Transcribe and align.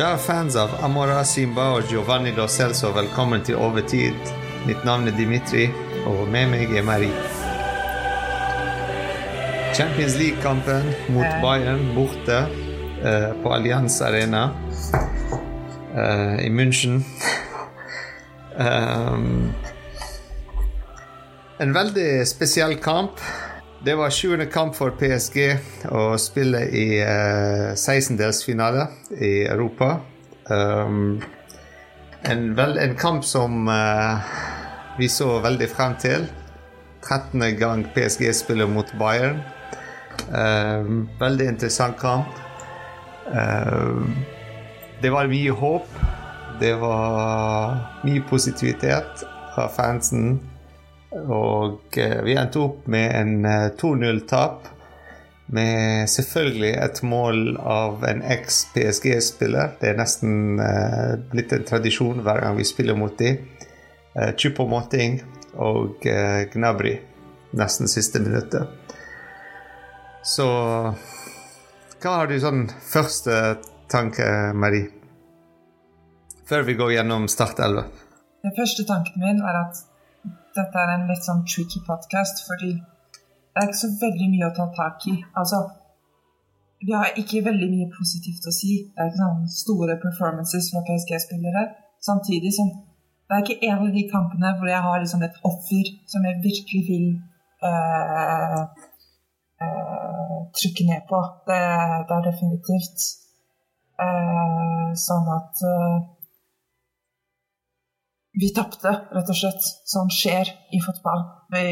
Kjære 0.00 0.18
fans 0.24 0.54
av 0.56 0.70
Amora 0.80 1.18
Simba 1.28 1.66
og 1.76 1.90
Giovanni 1.92 2.30
Lo 2.32 2.46
Celso, 2.48 2.88
velkommen 2.96 3.42
til 3.44 3.58
Overtid. 3.60 4.30
Mitt 4.64 4.80
navn 4.88 5.10
er 5.10 5.12
Dimitri, 5.12 5.66
og 6.08 6.22
med 6.32 6.48
meg 6.54 6.72
er 6.72 6.86
Marie. 6.88 7.26
Champions 9.76 10.16
League-kampen 10.16 10.88
mot 11.12 11.36
Bayern 11.42 11.84
borte 11.92 12.38
eh, 13.04 13.28
på 13.42 13.52
Allianz 13.52 13.98
Arena 14.00 14.46
eh, 15.92 16.46
i 16.46 16.48
München. 16.48 17.02
um, 18.64 19.52
en 21.60 21.76
veldig 21.76 22.24
spesiell 22.24 22.78
kamp. 22.80 23.20
Det 23.84 23.94
var 23.94 24.10
sjuende 24.10 24.44
kamp 24.52 24.74
for 24.76 24.92
PSG 25.00 25.38
å 25.88 26.02
spille 26.20 26.66
i 26.68 26.98
uh, 27.00 27.70
16-delsfinale 27.72 28.82
i 29.16 29.30
Europa. 29.48 29.94
Um, 30.52 31.22
en, 32.28 32.42
vel, 32.58 32.76
en 32.76 32.92
kamp 33.00 33.24
som 33.24 33.70
uh, 33.72 34.20
vi 34.98 35.08
så 35.08 35.38
veldig 35.40 35.70
frem 35.72 35.96
til. 36.02 36.28
13. 37.08 37.46
gang 37.56 37.86
PSG 37.94 38.28
spiller 38.36 38.68
mot 38.68 38.92
Bayern. 39.00 39.40
Um, 40.28 41.08
veldig 41.16 41.48
interessant 41.54 41.96
kamp. 42.04 42.36
Um, 43.32 44.12
det 45.00 45.08
var 45.16 45.32
mye 45.32 45.56
håp. 45.56 45.88
Det 46.60 46.76
var 46.84 47.80
mye 48.04 48.28
positivitet 48.28 49.24
fra 49.54 49.70
fansen. 49.72 50.34
Og 51.10 51.98
eh, 51.98 52.20
vi 52.22 52.36
endte 52.38 52.62
opp 52.62 52.86
med 52.90 53.14
en 53.16 53.46
eh, 53.48 53.70
2-0-tap. 53.80 54.68
Med 55.50 56.06
selvfølgelig 56.10 56.70
et 56.78 57.00
mål 57.02 57.56
av 57.58 58.04
en 58.06 58.22
eks-PSG-spiller. 58.22 59.74
Det 59.80 59.90
er 59.90 59.98
nesten 59.98 60.60
eh, 60.62 61.16
blitt 61.32 61.54
en 61.56 61.66
tradisjon 61.66 62.22
hver 62.22 62.44
gang 62.44 62.58
vi 62.60 62.68
spiller 62.68 62.98
mot 62.98 63.16
dem. 63.18 63.42
Chupo 64.36 64.64
Motting 64.66 65.20
og 65.62 66.06
eh, 66.06 66.48
Gnabry 66.50 66.96
nesten 67.58 67.90
siste 67.90 68.22
minuttet. 68.22 68.66
Så 70.22 70.46
hva 72.00 72.14
har 72.16 72.30
du 72.30 72.36
sånn 72.40 72.66
første 72.86 73.58
tanke, 73.90 74.26
Marie? 74.54 74.90
Før 76.46 76.66
vi 76.66 76.74
går 76.78 76.94
gjennom 76.96 77.28
startelva. 77.30 77.86
Den 78.40 78.54
første 78.56 78.86
tanken 78.88 79.22
min 79.22 79.42
er 79.44 79.58
at 79.66 79.82
dette 80.56 80.82
er 80.82 80.94
en 80.94 81.06
litt 81.10 81.26
sånn 81.26 81.44
tricky 81.46 81.82
podcast, 81.86 82.44
fordi 82.48 82.72
det 82.74 83.62
er 83.62 83.68
ikke 83.68 83.82
så 83.82 83.92
veldig 84.00 84.28
mye 84.32 84.48
å 84.48 84.56
ta 84.56 84.66
tak 84.76 85.06
i. 85.10 85.16
Altså, 85.40 85.62
vi 86.80 86.94
har 86.96 87.16
ikke 87.22 87.44
veldig 87.44 87.68
mye 87.72 87.88
positivt 87.92 88.46
å 88.48 88.54
si. 88.54 88.76
Det 88.88 89.02
er 89.02 89.10
ikke 89.10 89.22
sånn 89.22 89.48
store 89.54 89.98
performances 90.02 90.70
fra 90.72 90.84
PSG-spillere. 90.86 91.66
Samtidig 92.00 92.54
som 92.56 92.70
det 93.30 93.36
er 93.36 93.42
ikke 93.44 93.66
en 93.70 93.82
av 93.84 93.90
de 93.94 94.02
kampene 94.10 94.48
hvor 94.58 94.66
jeg 94.66 94.82
har 94.82 95.02
liksom 95.02 95.20
et 95.22 95.36
offer 95.46 95.90
som 96.10 96.24
jeg 96.26 96.40
virkelig 96.42 96.80
vil 96.88 97.04
eh, 97.68 98.62
eh, 99.62 100.38
trykke 100.58 100.86
ned 100.88 101.04
på. 101.10 101.20
Det, 101.46 101.60
det 102.08 102.16
er 102.16 102.24
definitivt 102.26 103.04
eh, 104.02 104.88
sånn 105.04 105.30
at 105.36 105.62
eh, 105.68 106.00
vi 108.38 108.52
tapte, 108.54 108.92
rett 109.10 109.32
og 109.32 109.36
slett. 109.36 109.66
Sånn 109.90 110.10
skjer 110.14 110.50
i 110.74 110.80
fotball. 110.84 111.24
Vi, 111.54 111.64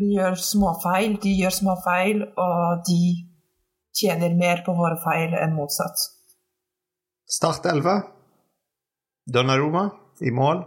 vi 0.00 0.10
gjør 0.16 0.38
småfeil, 0.40 1.18
de 1.22 1.34
gjør 1.42 1.56
småfeil, 1.58 2.24
og 2.40 2.86
de 2.88 3.00
tjener 3.96 4.36
mer 4.36 4.64
på 4.64 4.76
våre 4.76 4.98
feil 5.04 5.36
enn 5.36 5.56
motsatt. 5.56 6.08
Start 7.26 7.60
Startelva. 7.60 8.00
Donnarumma 9.26 9.88
i 10.22 10.30
mål. 10.30 10.62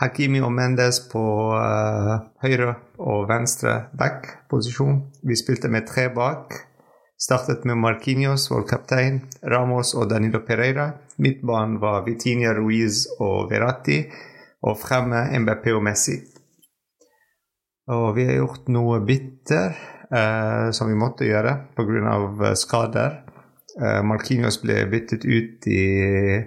Hakimi 0.00 0.40
og 0.44 0.52
Mendes 0.52 1.00
på 1.10 1.22
uh, 1.56 2.16
høyre 2.44 2.74
og 3.00 3.26
venstre 3.28 3.74
back-posisjon. 3.96 5.00
Vi 5.24 5.36
spilte 5.36 5.68
med 5.72 5.88
tre 5.88 6.06
bak. 6.12 6.54
Startet 7.20 7.64
med 7.64 7.76
Marquinhos, 7.76 8.50
vår 8.50 8.62
kaptein, 8.68 9.20
Ramos 9.42 9.94
og 9.94 10.08
Danilo 10.08 10.38
Pereira. 10.40 10.86
Midtbanen 11.20 11.76
var 11.80 12.06
Vitinha 12.06 12.54
Ruiz 12.56 13.02
og 13.20 13.50
Verratti, 13.50 13.98
og 14.64 14.78
fremme 14.80 15.26
MBP 15.42 15.66
og 15.74 15.82
Messi. 15.84 16.16
Og 17.92 18.14
vi 18.16 18.24
har 18.24 18.38
gjort 18.38 18.70
noe 18.72 19.02
bitter 19.04 19.76
eh, 20.08 20.70
som 20.72 20.88
vi 20.88 20.96
måtte 20.96 21.28
gjøre 21.28 21.52
pga. 21.76 22.14
eh, 22.48 22.54
skader. 22.56 23.20
Eh, 23.76 24.00
Marquinhos 24.00 24.56
ble 24.64 24.86
byttet 24.88 25.28
ut 25.28 25.68
i 25.68 26.40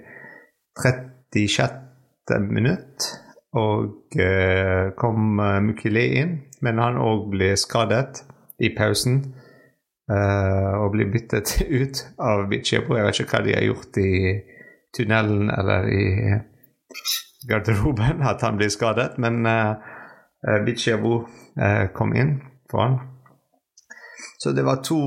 36. 0.81 2.49
minutt, 2.49 3.11
og 3.53 4.17
eh, 4.17 4.89
kom 4.97 5.37
eh, 5.37 5.61
Mukile 5.61 6.09
inn, 6.17 6.35
men 6.65 6.81
han 6.81 6.97
òg 6.97 7.29
ble 7.29 7.53
skadet 7.61 8.25
i 8.57 8.73
pausen. 8.73 9.21
Eh, 10.11 10.73
og 10.79 10.91
blir 10.95 11.11
byttet 11.13 11.59
ut 11.81 12.03
av 12.19 12.47
Bichebo. 12.51 12.97
Jeg 12.97 13.07
vet 13.07 13.21
ikke 13.23 13.37
hva 13.37 13.45
de 13.47 13.55
har 13.57 13.67
gjort 13.67 14.01
i 14.03 14.13
tunnelen 14.93 15.49
eller 15.49 15.89
i 15.89 16.03
garderoben, 17.49 18.21
at 18.21 18.41
han 18.41 18.57
blir 18.57 18.71
skadet, 18.71 19.17
men 19.17 19.45
uh, 19.45 19.75
Bichebo 20.65 21.23
eh, 21.59 21.89
kom 21.95 22.13
inn 22.15 22.37
for 22.71 22.85
han. 22.85 22.99
Så 24.39 24.51
det 24.55 24.65
var 24.67 24.83
to 24.85 24.99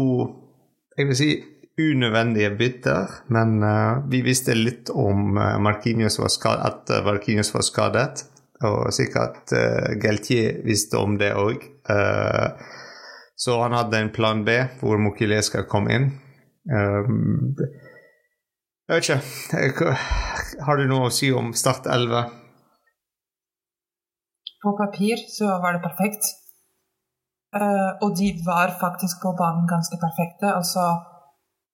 jeg 0.97 1.09
vil 1.11 1.17
si 1.17 1.31
unødvendige 1.77 2.55
bytter, 2.57 3.19
men 3.29 3.59
uh, 3.61 4.01
vi 4.09 4.23
visste 4.25 4.57
litt 4.57 4.91
om 4.91 5.37
uh, 5.37 5.61
var 5.61 6.33
skadet, 6.33 6.65
at 6.65 7.05
Markinius 7.05 7.53
var 7.55 7.65
skadet. 7.67 8.25
Og 8.65 8.89
sikkert 8.97 9.53
uh, 9.53 9.93
Galtier 10.01 10.63
visste 10.65 10.97
om 10.97 11.19
det 11.21 11.35
òg. 11.37 11.69
Så 13.37 13.59
han 13.63 13.77
hadde 13.77 13.99
en 14.01 14.13
plan 14.13 14.45
B 14.45 14.57
hvor 14.81 15.01
Mokile 15.03 15.43
skal 15.45 15.69
komme 15.69 15.93
inn. 15.93 16.09
Um, 16.73 17.53
jeg 18.87 19.03
vet 19.03 19.11
ikke. 19.69 19.93
Har 20.67 20.79
du 20.79 20.87
noe 20.89 21.11
å 21.11 21.15
si 21.15 21.29
om 21.35 21.53
Start 21.59 21.89
11? 21.91 22.31
På 24.63 24.73
papir 24.79 25.21
så 25.31 25.59
var 25.63 25.77
det 25.77 25.85
perfekt. 25.85 26.31
Uh, 27.57 27.93
og 28.05 28.17
de 28.19 28.33
var 28.47 28.73
faktisk 28.81 29.21
på 29.23 29.35
banen 29.39 29.69
ganske 29.69 29.99
perfekte. 30.01 30.49
Altså 30.55 30.87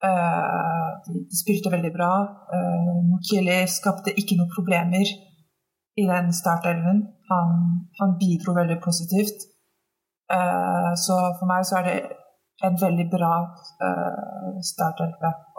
uh, 0.02 0.90
de, 1.06 1.22
spilte 1.42 1.72
veldig 1.72 1.92
bra. 1.94 2.12
Uh, 2.50 2.98
Mukiele 3.12 3.62
skapte 3.70 4.16
ikke 4.18 4.40
noen 4.40 4.50
problemer 4.56 5.06
i 5.94 6.08
den 6.10 6.34
startelven. 6.34 7.06
Han, 7.30 7.56
han 8.00 8.18
bidro 8.20 8.56
veldig 8.58 8.80
positivt. 8.82 9.51
Eh, 10.32 10.90
så 11.04 11.18
for 11.38 11.48
meg 11.50 11.66
så 11.68 11.80
er 11.80 11.88
det 11.88 11.96
en 12.66 12.78
veldig 12.78 13.08
bra 13.10 13.32
uh, 13.82 14.50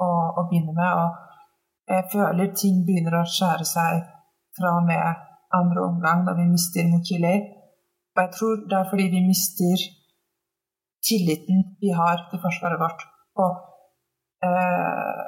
å, 0.05 0.09
å 0.39 0.45
begynne 0.49 0.75
med. 0.77 0.91
Og 1.01 1.91
jeg 1.91 2.09
føler 2.13 2.53
ting 2.55 2.83
begynner 2.87 3.19
å 3.19 3.27
skjære 3.27 3.67
seg 3.67 4.05
fra 4.57 4.77
og 4.79 4.87
med 4.87 5.03
andre 5.53 5.83
omgang, 5.89 6.23
da 6.27 6.35
vi 6.37 6.47
mister 6.47 6.87
Mukile. 6.89 7.33
Og 8.15 8.23
jeg 8.23 8.31
tror 8.37 8.63
det 8.69 8.79
er 8.79 8.89
fordi 8.89 9.09
vi 9.13 9.21
mister 9.27 9.85
tilliten 11.03 11.63
vi 11.81 11.91
har 11.99 12.27
til 12.31 12.41
forsvaret 12.45 12.79
vårt. 12.79 13.03
Og 13.43 13.51
eh, 14.47 15.23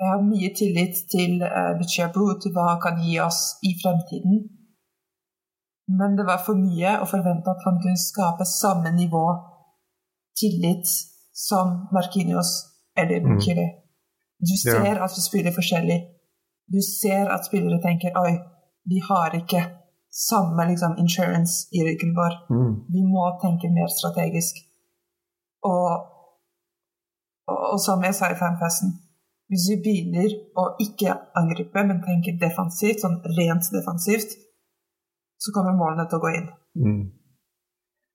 jeg 0.00 0.10
har 0.10 0.24
mye 0.26 0.50
tillit 0.58 1.04
til 1.14 1.44
eh, 1.46 1.72
Bichabu, 1.78 2.24
til 2.42 2.54
hva 2.56 2.72
han 2.72 2.82
kan 2.82 2.98
gi 3.04 3.18
oss 3.22 3.40
i 3.68 3.76
fremtiden. 3.82 4.42
Men 5.98 6.16
det 6.16 6.24
var 6.28 6.40
for 6.46 6.56
mye 6.58 6.92
å 7.02 7.08
forvente 7.10 7.50
at 7.52 7.64
han 7.66 7.80
kunne 7.82 8.00
skape 8.00 8.44
samme 8.48 8.92
nivå 8.96 9.24
tillit 10.40 10.88
som 11.48 11.88
Marquinhos 11.92 12.52
eller 12.96 13.20
Mukile. 13.26 13.66
Du 14.38 14.54
ser 14.56 14.94
Ja. 14.96 15.04
at 15.04 15.12
vi 15.16 15.22
spiller 15.28 15.52
forskjellig. 15.52 15.98
Du 16.72 16.80
ser 16.80 17.28
at 17.34 17.44
spillere 17.46 17.80
tenker 17.82 18.16
oi, 18.16 18.32
vi 18.90 18.98
har 19.08 19.30
ikke 19.36 19.62
samme 20.10 20.66
liksom, 20.70 20.96
insurance 20.98 21.68
i 21.72 21.80
ryggen 21.86 22.14
vår. 22.16 22.32
Vi 22.94 23.02
må 23.14 23.24
tenke 23.42 23.70
mer 23.72 23.88
strategisk. 23.98 24.54
Og, 25.62 25.90
og, 27.48 27.58
og 27.72 27.80
som 27.80 28.02
jeg 28.02 28.14
sa 28.14 28.30
i 28.32 28.38
fanfesten, 28.44 28.90
hvis 29.48 29.68
vi 29.70 29.76
begynner 29.84 30.30
å 30.56 30.64
ikke 30.80 31.14
angripe, 31.36 31.84
men 31.84 32.02
tenke 32.02 32.38
defensivt, 32.40 33.00
sånn 33.04 33.20
rent 33.38 33.68
defensivt, 33.72 34.30
så 35.42 35.52
kommer 35.54 35.74
målene 35.74 36.06
til 36.08 36.20
å 36.20 36.22
gå 36.22 36.32
inn. 36.38 36.48
Mm. 36.78 37.02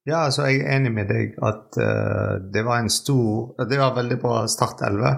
Ja, 0.08 0.24
altså 0.24 0.46
jeg 0.48 0.62
er 0.64 0.78
enig 0.78 0.94
med 0.96 1.10
deg 1.12 1.36
at 1.44 1.76
uh, 1.82 2.38
det 2.54 2.64
var 2.64 2.80
en 2.80 2.92
stor 2.92 3.58
Det 3.68 3.80
var 3.80 3.98
veldig 3.98 4.18
bra 4.22 4.46
startelve. 4.48 5.12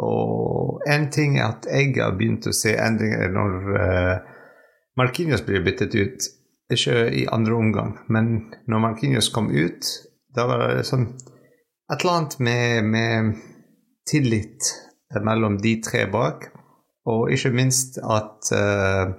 Og 0.00 0.80
en 0.88 1.08
ting 1.12 1.36
er 1.36 1.50
at 1.50 1.68
jeg 1.68 1.92
har 1.98 2.16
begynt 2.16 2.48
å 2.48 2.54
se 2.56 2.72
endringer 2.78 3.34
når 3.34 3.56
uh, 3.74 4.14
Markinios 4.96 5.44
blir 5.44 5.64
byttet 5.66 5.96
ut. 5.98 6.28
Ikke 6.72 7.06
i 7.16 7.24
andre 7.32 7.56
omgang, 7.56 7.94
men 8.12 8.50
når 8.68 8.82
Markinios 8.84 9.30
kom 9.32 9.46
ut, 9.48 9.86
da 10.36 10.44
var 10.48 10.66
det 10.68 10.84
sånn 10.84 11.06
et 11.88 12.02
eller 12.02 12.12
annet 12.12 12.34
med, 12.44 12.84
med 12.84 13.30
tillit 14.08 14.68
mellom 15.24 15.56
de 15.62 15.78
tre 15.84 16.04
bak. 16.12 16.50
Og 17.08 17.32
ikke 17.32 17.54
minst 17.56 17.96
at 18.04 18.52
uh, 18.52 19.16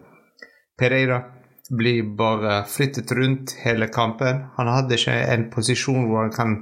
Pereira 0.78 1.24
blir 1.70 2.16
bare 2.18 2.64
flyttet 2.66 3.12
rundt 3.12 3.56
hele 3.64 3.88
kampen. 3.88 4.46
Han 4.58 4.68
hadde 4.68 4.98
ikke 4.98 5.16
en 5.34 5.50
posisjon 5.54 6.08
hvor 6.10 6.26
han 6.26 6.34
kan 6.34 6.56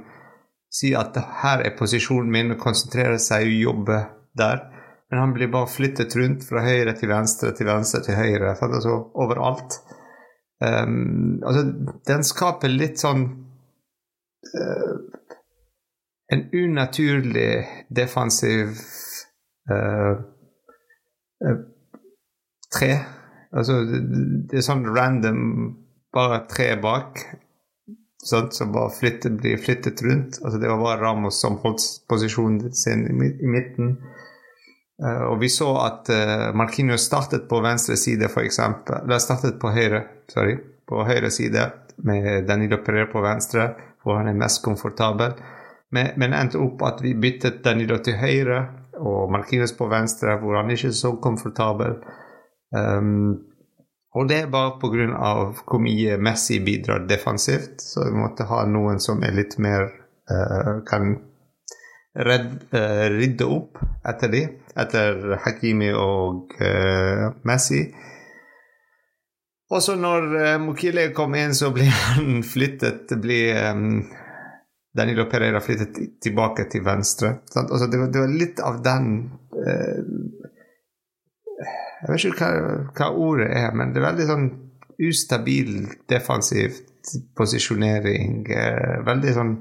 si 0.72 0.92
at 0.96 1.16
her 1.42 1.64
er 1.64 1.76
posisjonen 1.78 2.30
min, 2.32 2.52
og 2.52 2.60
konsentrere 2.60 3.18
seg 3.22 3.48
og 3.48 3.62
jobbe 3.62 4.02
der. 4.38 4.66
Men 5.10 5.22
han 5.22 5.32
blir 5.32 5.48
bare 5.52 5.70
flyttet 5.72 6.16
rundt 6.16 6.44
fra 6.44 6.62
høyre 6.66 6.92
til 6.98 7.08
venstre 7.08 7.54
til 7.56 7.68
venstre 7.70 8.02
til 8.04 8.18
høyre. 8.18 8.52
Altså 8.52 8.98
overalt. 9.16 9.78
Um, 10.60 11.38
altså, 11.46 11.62
den 12.08 12.26
skaper 12.26 12.72
litt 12.72 12.98
sånn 12.98 13.20
uh, 14.58 14.94
En 16.34 16.40
unaturlig 16.50 17.52
defensiv 17.94 18.74
uh, 19.70 20.18
uh, 21.46 21.60
tre. 22.74 22.90
Altså, 23.54 23.82
det, 23.84 24.58
er 24.58 24.64
sånn 24.64 24.86
random 24.88 25.44
Bare 26.14 26.42
tre 26.48 26.70
bak. 26.80 27.20
Sånn, 28.24 28.48
som 28.52 28.70
bare 28.72 28.90
flyttet, 28.96 29.36
blir 29.42 29.60
flyttet 29.60 30.00
rundt. 30.02 30.38
Altså, 30.42 30.58
det 30.58 30.70
var 30.70 30.80
bare 30.80 31.02
Ramos 31.02 31.40
som 31.40 31.58
holdt 31.62 31.84
posisjonen 32.08 32.72
sin 32.74 33.04
i 33.12 33.50
midten. 33.52 33.98
Uh, 34.98 35.28
og 35.28 35.36
vi 35.42 35.50
så 35.52 35.68
at 35.84 36.08
uh, 36.10 36.48
Marquinhos 36.58 37.04
startet 37.06 37.44
på 37.50 37.60
venstre 37.62 37.98
side, 38.00 38.26
f.eks. 38.32 38.58
Eller 38.96 39.20
startet 39.22 39.60
på 39.60 39.70
høyre, 39.70 40.00
sorry, 40.32 40.56
på 40.88 41.04
høyre 41.06 41.30
side 41.30 41.68
med 42.08 42.48
Danilo 42.48 42.80
Pereira 42.82 43.10
på 43.12 43.22
venstre, 43.22 43.68
hvor 44.02 44.18
han 44.18 44.32
er 44.32 44.40
mest 44.40 44.64
komfortabel. 44.64 45.36
Men, 45.94 46.14
men 46.16 46.34
endte 46.36 46.60
opp 46.60 46.82
at 46.88 47.04
vi 47.04 47.14
byttet 47.20 47.62
Danilo 47.64 48.00
til 48.04 48.18
høyre 48.18 48.62
og 48.98 49.30
Marquinhos 49.32 49.76
på 49.76 49.86
venstre, 49.92 50.36
hvor 50.40 50.58
han 50.58 50.72
ikke 50.72 50.90
er 50.90 50.98
så 50.98 51.14
komfortabel. 51.22 52.00
Um, 52.76 53.48
og 54.16 54.28
det 54.28 54.42
er 54.42 54.50
bare 54.50 54.78
pga. 54.80 55.52
hvor 55.68 55.80
mye 55.80 56.16
Messi 56.18 56.60
bidrar 56.64 57.06
defensivt. 57.06 57.80
Så 57.80 58.04
vi 58.04 58.16
måtte 58.16 58.48
ha 58.48 58.64
noen 58.66 59.00
som 59.00 59.22
er 59.22 59.36
litt 59.36 59.58
mer 59.58 59.88
uh, 60.30 60.80
kan 60.88 61.16
redd, 62.18 62.52
uh, 62.74 63.06
rydde 63.14 63.46
opp 63.46 63.78
etter 64.08 64.32
de, 64.32 64.44
etter 64.76 65.38
Hakimi 65.44 65.92
og 65.92 66.54
uh, 66.60 67.28
Messi. 67.44 67.84
Også 69.68 69.98
når 70.00 70.30
uh, 70.32 70.54
Mokile 70.64 71.10
kom 71.12 71.36
inn, 71.36 71.54
så 71.54 71.70
ble 71.74 71.90
han 72.08 72.40
flyttet 72.42 73.12
blir, 73.20 73.60
um, 73.70 74.00
Danilo 74.96 75.28
Pereira 75.30 75.60
flyttet 75.60 76.00
tilbake 76.24 76.64
til 76.72 76.82
venstre. 76.86 77.36
Altså, 77.54 77.86
det, 77.86 78.00
var, 78.00 78.08
det, 78.08 78.24
var, 78.24 78.38
litt 78.40 78.64
av 78.64 78.80
den 78.82 79.12
Jeg 82.08 82.14
vet 82.14 82.24
ikke 82.30 82.48
hva, 82.48 82.76
hva, 82.96 83.10
ordet 83.12 83.50
er, 83.52 83.68
men 83.76 83.92
det 83.92 84.00
er 84.00 84.08
veldig 84.08 84.28
sånn 84.30 84.46
ustabil 85.08 85.74
defensiv 86.08 86.80
posisjonering. 87.36 88.46
veldig 89.06 89.34
sånn 89.36 89.52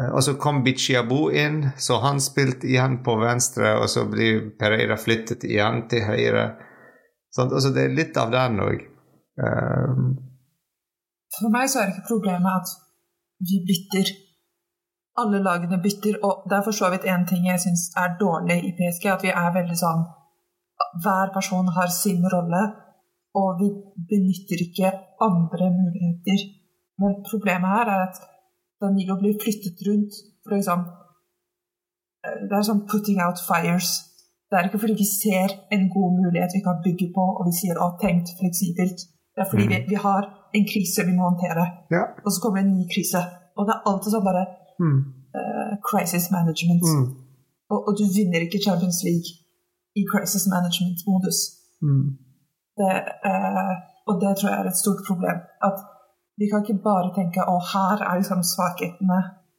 Eh, 0.00 0.10
og 0.14 0.22
så 0.24 0.34
kom 0.34 0.62
Bichiabu 0.64 1.30
inn, 1.34 1.62
så 1.76 1.98
han 2.04 2.20
spilte 2.22 2.68
igjen 2.70 3.00
på 3.04 3.16
venstre, 3.20 3.74
og 3.82 3.90
så 3.90 4.06
blir 4.10 4.52
Pereira 4.60 4.98
flyttet 5.00 5.46
igjen 5.48 5.86
til 5.90 6.06
høyre. 6.06 6.46
Sånn, 7.34 7.50
altså 7.52 7.72
det 7.74 7.86
er 7.86 7.96
litt 7.96 8.16
av 8.20 8.32
den 8.32 8.62
òg. 8.64 8.86
Um. 9.38 9.44
Eh, 9.44 10.24
For 11.38 11.52
meg 11.52 11.68
så 11.70 11.82
er 11.82 11.90
det 11.90 11.98
ikke 11.98 12.14
problemet 12.14 12.62
at 12.62 12.70
vi 13.48 13.58
bytter. 13.68 14.14
Alle 15.18 15.42
lagene 15.42 15.80
bytter, 15.82 16.20
og 16.24 16.46
det 16.48 16.56
er 16.56 16.64
for 16.66 16.74
så 16.78 16.88
vidt 16.92 17.04
én 17.10 17.26
ting 17.28 17.44
jeg 17.46 17.60
syns 17.60 17.88
er 17.98 18.14
dårlig 18.20 18.58
i 18.64 18.72
PSG, 18.78 19.10
at 19.12 19.26
vi 19.26 19.34
er 19.34 19.50
veldig 19.54 19.76
sånn 19.78 20.06
Hver 21.02 21.28
person 21.36 21.66
har 21.76 21.88
sin 22.02 22.22
rolle, 22.34 22.62
og 23.40 23.48
vi 23.60 23.68
benytter 24.10 24.58
ikke 24.66 24.90
andre 25.28 25.66
muligheter. 25.80 26.40
Men 27.00 27.20
problemet 27.30 27.70
her 27.76 27.86
er 27.94 28.00
at 28.08 28.16
Danilo 28.80 29.14
blir 29.20 29.40
flyttet 29.42 29.78
rundt. 29.88 30.12
For 30.42 30.54
liksom, 30.56 30.80
det 32.48 32.54
er 32.56 32.68
sånn 32.68 32.86
'putting 32.88 33.20
out 33.26 33.38
fires'. 33.48 33.94
Det 34.48 34.56
er 34.56 34.64
ikke 34.66 34.82
fordi 34.82 34.96
vi 35.02 35.08
ser 35.22 35.48
en 35.74 35.84
god 35.96 36.10
mulighet 36.20 36.56
vi 36.56 36.66
kan 36.68 36.82
bygge 36.86 37.08
på, 37.16 37.24
og 37.38 37.42
vi 37.48 37.54
sier 37.60 37.76
'å, 37.76 37.86
tenkt 38.04 38.28
fleksibelt'. 38.40 39.00
Det 39.34 39.40
er 39.44 39.50
fordi 39.52 39.66
mm. 39.66 39.72
vi, 39.72 39.78
vi, 39.92 39.98
har 40.06 40.22
en 40.56 40.64
krise 40.72 41.00
vi 41.08 41.14
må 41.16 41.22
håndtere, 41.30 41.64
ja. 41.96 42.04
og 42.24 42.30
så 42.32 42.38
kommer 42.40 42.56
det 42.58 42.66
en 42.66 42.76
ny 42.78 42.84
krise. 42.94 43.20
Og 43.56 43.62
det 43.66 43.72
er 43.74 43.86
alltid 43.88 44.10
sånn 44.14 44.28
bare 44.30 44.44
mm. 44.82 44.98
uh, 45.38 45.74
crisis 45.88 46.26
management. 46.36 46.84
Mm. 46.86 47.06
Og, 47.72 47.78
og, 47.86 47.92
du 48.00 48.04
vinner 48.18 48.40
ikke 48.42 48.64
Champions 48.66 48.98
League 49.06 49.28
i 49.98 50.02
crisis 50.10 50.44
management-modus. 50.54 51.38
Mm. 51.86 52.06
Eh, 52.86 53.74
og 54.08 54.14
det 54.22 54.32
tror 54.36 54.50
jeg 54.50 54.60
er 54.60 54.68
et 54.70 54.82
stort 54.82 55.02
problem. 55.08 55.38
At 55.68 55.78
vi 56.38 56.46
kan 56.50 56.62
ikke 56.62 56.84
bare 56.90 57.14
tenke 57.18 57.46
å 57.52 57.56
her 57.72 58.04
er 58.08 58.20
liksom 58.20 58.44
svakhetene 58.52 59.18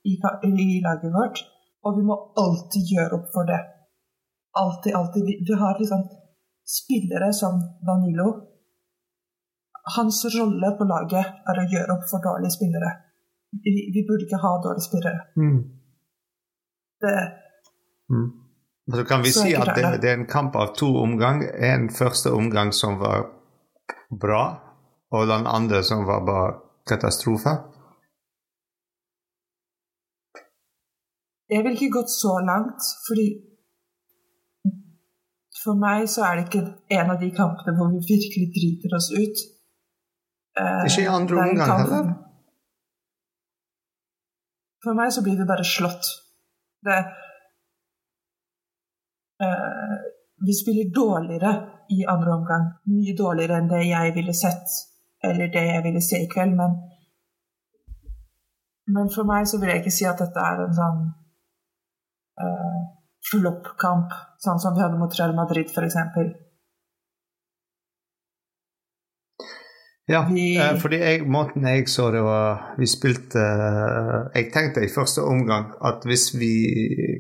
i, 0.10 0.14
i, 0.16 0.80
laget 0.86 1.12
vårt, 1.16 1.42
og 1.86 1.98
vi 1.98 2.06
må 2.10 2.16
alltid 2.44 2.94
gjøre 2.94 3.20
opp 3.20 3.28
for 3.36 3.50
det. 3.52 3.60
Alltid, 4.62 4.96
alltid. 5.00 5.28
Vi, 5.28 5.58
har 5.64 5.80
liksom 5.80 6.06
spillere 6.80 7.34
som 7.42 7.60
Danilo. 7.88 8.30
Hans 9.96 10.24
rolle 10.38 10.72
på 10.80 10.88
laget 10.88 11.52
er 11.52 11.62
å 11.62 11.70
gjøre 11.74 11.96
opp 11.98 12.08
for 12.12 12.24
dårlige 12.24 12.56
spillere. 12.58 12.90
Vi, 13.66 13.74
vi 13.94 14.06
burde 14.08 14.26
ikke 14.26 14.42
ha 14.46 14.56
dårlige 14.64 14.88
spillere. 14.88 15.22
Mm. 15.42 15.60
Det 17.04 17.16
mm. 18.14 18.28
Så 18.96 19.06
kan 19.06 19.22
vi 19.22 19.32
så 19.32 19.44
si 19.46 19.56
at 19.56 19.76
det, 19.76 19.84
det, 20.02 20.10
er 20.10 20.18
en 20.18 20.30
kamp 20.30 20.56
av 20.56 20.74
to 20.78 20.88
omgang. 20.98 21.44
En 21.44 21.90
første 21.94 22.32
omgang 22.34 22.72
som 22.74 22.98
var 23.02 23.28
bra, 24.10 24.44
og 25.14 25.28
den 25.30 25.46
andre 25.48 25.84
som 25.84 26.08
var 26.08 26.24
bare 26.26 26.56
katastrofe? 26.90 27.54
Jeg 31.50 31.66
vil 31.66 31.78
ikke 31.78 31.96
gått 32.00 32.12
så 32.14 32.34
langt, 32.46 32.82
fordi 33.08 33.28
for 35.64 35.78
meg 35.78 36.08
så 36.10 36.26
er 36.28 36.38
det 36.38 36.48
ikke 36.48 36.66
en 36.98 37.14
av 37.14 37.22
de 37.22 37.30
kampene 37.36 37.76
hvor 37.78 37.90
vi 37.94 38.02
virkelig 38.10 38.50
driter 38.58 38.96
oss 38.98 39.10
ut. 39.14 39.46
Uh, 40.60 40.86
ikke 40.88 41.06
i 41.06 41.10
andre 41.10 41.42
omgang 41.46 41.74
heller? 41.74 42.12
For 44.84 44.96
meg 44.96 45.12
så 45.12 45.24
blir 45.26 45.36
vi 45.40 45.48
bare 45.50 45.66
slått. 45.68 46.14
Det 46.86 47.00
uh, 49.44 49.98
Vi 50.46 50.54
spiller 50.56 50.94
dårligere 50.96 51.54
i 51.92 52.06
andre 52.06 52.36
omgang. 52.36 52.70
Mye 52.92 53.16
dårligere 53.18 53.60
enn 53.60 53.72
det 53.72 53.82
jeg 53.88 54.16
ville 54.16 54.36
sett 54.38 54.78
eller 55.24 55.52
det 55.52 55.66
jeg 55.68 55.84
ville 55.84 56.02
se 56.02 56.22
i 56.24 56.30
kveld, 56.32 56.56
men 56.56 56.78
men 58.90 59.10
for 59.14 59.28
meg 59.30 59.46
så 59.46 59.60
vil 59.62 59.70
jeg 59.70 59.84
ikke 59.84 59.94
si 59.94 60.06
at 60.10 60.22
dette 60.22 60.44
er 60.52 60.62
en 60.64 60.72
sånn 60.74 61.02
uh, 62.42 62.78
floppkamp, 63.30 64.14
sånn 64.42 64.62
som 64.64 64.74
vi 64.74 64.82
hadde 64.82 64.98
mot 64.98 65.18
Real 65.20 65.36
Madrid, 65.38 65.70
f.eks. 65.70 65.98
Ja, 70.10 70.24
eh, 70.26 70.72
fordi 70.82 70.98
jeg, 71.04 71.28
måten 71.30 71.68
jeg 71.70 71.84
så 71.86 72.08
det 72.10 72.24
var 72.26 72.72
Vi 72.82 72.88
spilte 72.90 73.38
uh, 73.38 74.32
Jeg 74.34 74.48
tenkte 74.50 74.82
i 74.82 74.90
første 74.90 75.22
omgang 75.22 75.68
at 75.86 76.08
hvis 76.10 76.32
vi 76.34 76.54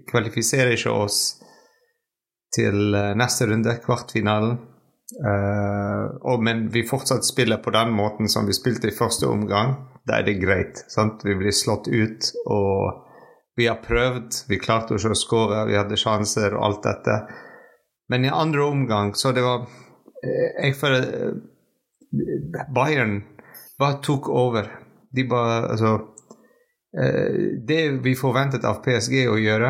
kvalifiserer 0.09 0.73
ikke 0.73 0.95
oss 0.97 1.19
til 2.55 2.95
neste 3.17 3.45
runde, 3.49 3.75
kvartfinalen, 3.83 4.57
Uh, 5.09 6.05
og, 6.21 6.43
men 6.43 6.67
vi 6.69 6.83
fortsatt 6.87 7.25
spiller 7.25 7.57
på 7.57 7.73
den 7.73 7.91
måten 7.97 8.29
som 8.29 8.45
vi 8.45 8.53
spilte 8.53 8.91
i 8.91 8.95
første 8.95 9.27
omgang. 9.29 9.75
Da 10.07 10.19
er 10.19 10.27
det 10.27 10.39
greit. 10.41 10.83
Sant? 10.91 11.23
Vi 11.25 11.35
blir 11.37 11.55
slått 11.55 11.89
ut, 11.89 12.29
og 12.45 13.05
vi 13.57 13.67
har 13.67 13.81
prøvd. 13.83 14.43
Vi 14.49 14.61
klarte 14.61 14.97
ikke 14.97 15.13
å 15.15 15.17
skåre, 15.17 15.65
vi 15.69 15.77
hadde 15.79 15.99
sjanser 15.99 16.55
og 16.57 16.65
alt 16.67 16.85
dette. 16.85 17.17
Men 18.09 18.25
i 18.25 18.33
andre 18.33 18.65
omgang 18.65 19.11
så 19.17 19.31
det 19.35 19.43
var 19.45 19.67
eh, 20.25 20.63
Jeg 20.65 20.73
føler 20.79 21.03
eh, 21.05 22.63
Bayern 22.73 23.19
bare 23.79 23.99
tok 24.05 24.29
over. 24.29 24.69
De 25.13 25.25
bare 25.29 25.69
Altså 25.69 25.91
Det 26.89 27.81
vi 28.01 28.15
forventet 28.17 28.63
av 28.65 28.79
PSG 28.81 29.27
å 29.29 29.35
gjøre, 29.37 29.69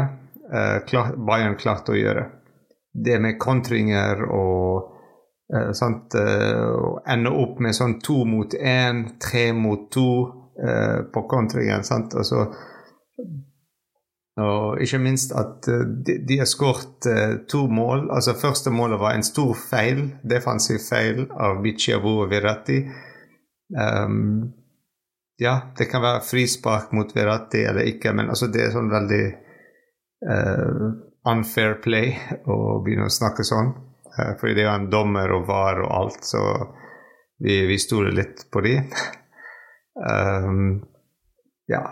Bayern 1.27 1.57
klarte 1.59 1.91
å 1.91 1.97
gjøre. 1.99 2.23
Det 3.05 3.19
med 3.21 3.37
kontringer 3.41 4.25
og 4.27 4.95
Uh, 5.55 5.71
sant? 5.73 6.13
Uh, 6.15 6.99
ende 7.09 7.31
opp 7.33 7.57
med 7.63 7.73
sånn 7.73 7.95
to 8.05 8.21
mot 8.29 8.53
én, 8.53 9.05
tre 9.17 9.47
mot 9.57 9.87
to 9.89 10.09
uh, 10.61 10.99
på 11.09 11.23
kontringen. 11.31 11.81
Sant? 11.87 12.13
Og, 12.13 12.27
så, 12.27 12.43
og 14.45 14.83
ikke 14.85 15.01
minst 15.01 15.33
at 15.33 15.65
de, 15.65 16.19
de, 16.21 16.37
har 16.37 16.49
skåret 16.49 17.09
to 17.49 17.63
mål. 17.65 18.11
altså 18.13 18.37
Første 18.37 18.69
målet 18.69 19.01
var 19.01 19.17
en 19.17 19.25
stor 19.25 19.55
feil, 19.57 20.05
defensiv 20.21 20.83
feil 20.85 21.25
av 21.33 21.63
Biciabu 21.65 22.11
og 22.11 22.29
Virati. 22.29 22.83
Um, 23.73 24.53
ja, 25.41 25.71
det 25.77 25.89
kan 25.89 26.05
være 26.05 26.25
frispark 26.29 26.93
mot 26.93 27.09
Virati 27.15 27.65
eller 27.65 27.89
ikke, 27.89 28.13
men 28.13 28.29
altså 28.29 28.51
det 28.53 28.67
er 28.67 28.73
sånn 28.73 28.89
veldig 28.93 29.25
uh, 30.29 30.89
unfair 31.27 31.79
play 31.83 32.13
å 32.45 32.79
begynne 32.83 33.09
å 33.09 33.13
snakke 33.13 33.45
sånn. 33.47 33.73
Uh, 34.09 34.35
fordi 34.39 34.55
det 34.57 34.63
er 34.63 34.69
jo 34.69 34.75
en 34.75 34.91
dommer 34.91 35.33
og 35.35 35.47
var 35.49 35.81
og 35.83 35.91
alt, 35.95 36.23
så 36.27 36.43
vi, 37.39 37.65
vi 37.67 37.79
stoler 37.79 38.15
litt 38.15 38.45
på 38.51 38.63
de. 38.65 38.77
um, 40.09 40.79
ja, 41.69 41.83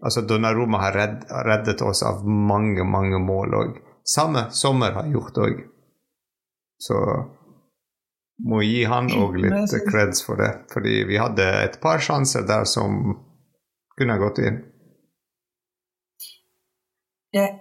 altså 0.00 0.22
Donnaroma 0.22 0.80
har 0.86 0.92
redd, 0.92 1.24
reddet 1.46 1.82
oss 1.82 2.02
av 2.06 2.26
mange, 2.26 2.84
mange 2.84 3.20
mål 3.20 3.58
òg. 3.60 3.80
Samme 4.06 4.46
sommer 4.54 4.94
har 4.96 5.08
gjort 5.10 5.40
òg. 5.42 5.64
Så 6.78 6.96
må 8.46 8.60
gi 8.62 8.84
han 8.84 9.08
òg 9.16 9.38
litt 9.40 9.72
creds 9.88 10.22
for 10.26 10.38
det. 10.40 10.52
Fordi 10.72 11.00
vi 11.08 11.18
hadde 11.18 11.46
et 11.64 11.80
par 11.82 12.02
sjanser 12.04 12.46
der 12.46 12.68
som 12.68 13.16
kunne 13.96 14.18
gått 14.20 14.38
inn. 14.44 14.60
Jeg, 17.34 17.56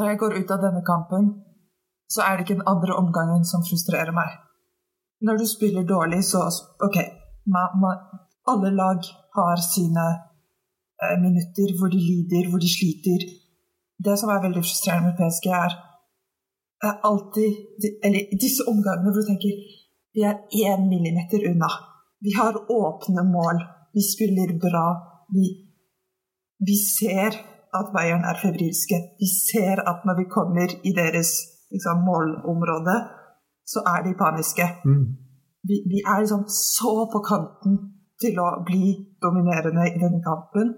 når 0.00 0.12
jeg 0.12 0.20
går 0.22 0.36
ut 0.40 0.52
av 0.54 0.62
denne 0.64 0.82
kampen, 0.86 1.28
så 2.10 2.24
er 2.24 2.36
det 2.36 2.46
ikke 2.46 2.58
den 2.58 2.70
andre 2.72 2.96
omgangen 2.98 3.44
som 3.46 3.64
frustrerer 3.66 4.14
meg. 4.16 4.38
Når 5.26 5.42
du 5.42 5.46
spiller 5.46 5.84
dårlig, 5.86 6.22
så 6.24 6.46
OK, 6.86 6.96
man, 7.54 7.76
man, 7.82 8.00
alle 8.48 8.72
lag 8.74 9.04
har 9.36 9.60
sine 9.62 10.06
eh, 11.04 11.16
minutter 11.20 11.76
hvor 11.78 11.92
de 11.92 12.00
lider, 12.00 12.48
hvor 12.50 12.62
de 12.64 12.70
sliter. 12.72 13.28
Det 14.00 14.16
som 14.18 14.32
er 14.32 14.42
veldig 14.46 14.64
frustrerende 14.64 15.12
med 15.12 15.20
PSG, 15.20 15.52
er 15.52 15.76
er 16.88 16.94
alltid 17.08 17.50
Eller 18.04 18.22
disse 18.44 18.62
omgangene 18.72 19.12
hvor 19.12 19.20
du 19.20 19.28
tenker 19.28 19.52
vi 20.14 20.22
er 20.26 20.36
én 20.66 20.88
millimeter 20.90 21.40
unna. 21.50 21.70
Vi 22.24 22.32
har 22.40 22.54
åpne 22.70 23.22
mål. 23.36 23.56
Vi 23.94 24.02
spiller 24.02 24.50
bra. 24.64 24.86
Vi, 25.34 25.46
vi 26.66 26.76
ser 26.98 27.30
at 27.78 27.92
Bayern 27.94 28.24
er 28.30 28.40
febrilske. 28.42 28.98
De 29.20 29.28
ser 29.48 29.82
at 29.90 30.04
når 30.06 30.14
vi 30.20 30.32
kommer 30.36 30.68
i 30.88 30.92
deres 31.00 31.30
liksom, 31.72 32.04
målområde, 32.08 32.96
så 33.72 33.82
er 33.92 34.04
de 34.06 34.20
paniske. 34.22 34.66
Mm. 34.84 35.06
Vi, 35.68 35.76
vi, 35.92 35.98
er 36.10 36.22
liksom 36.22 36.44
så 36.76 36.94
på 37.12 37.20
kanten 37.30 37.74
til 38.22 38.38
å 38.42 38.48
bli 38.68 38.84
dominerende 39.24 39.84
i 39.90 40.00
denne 40.02 40.22
kampen. 40.24 40.72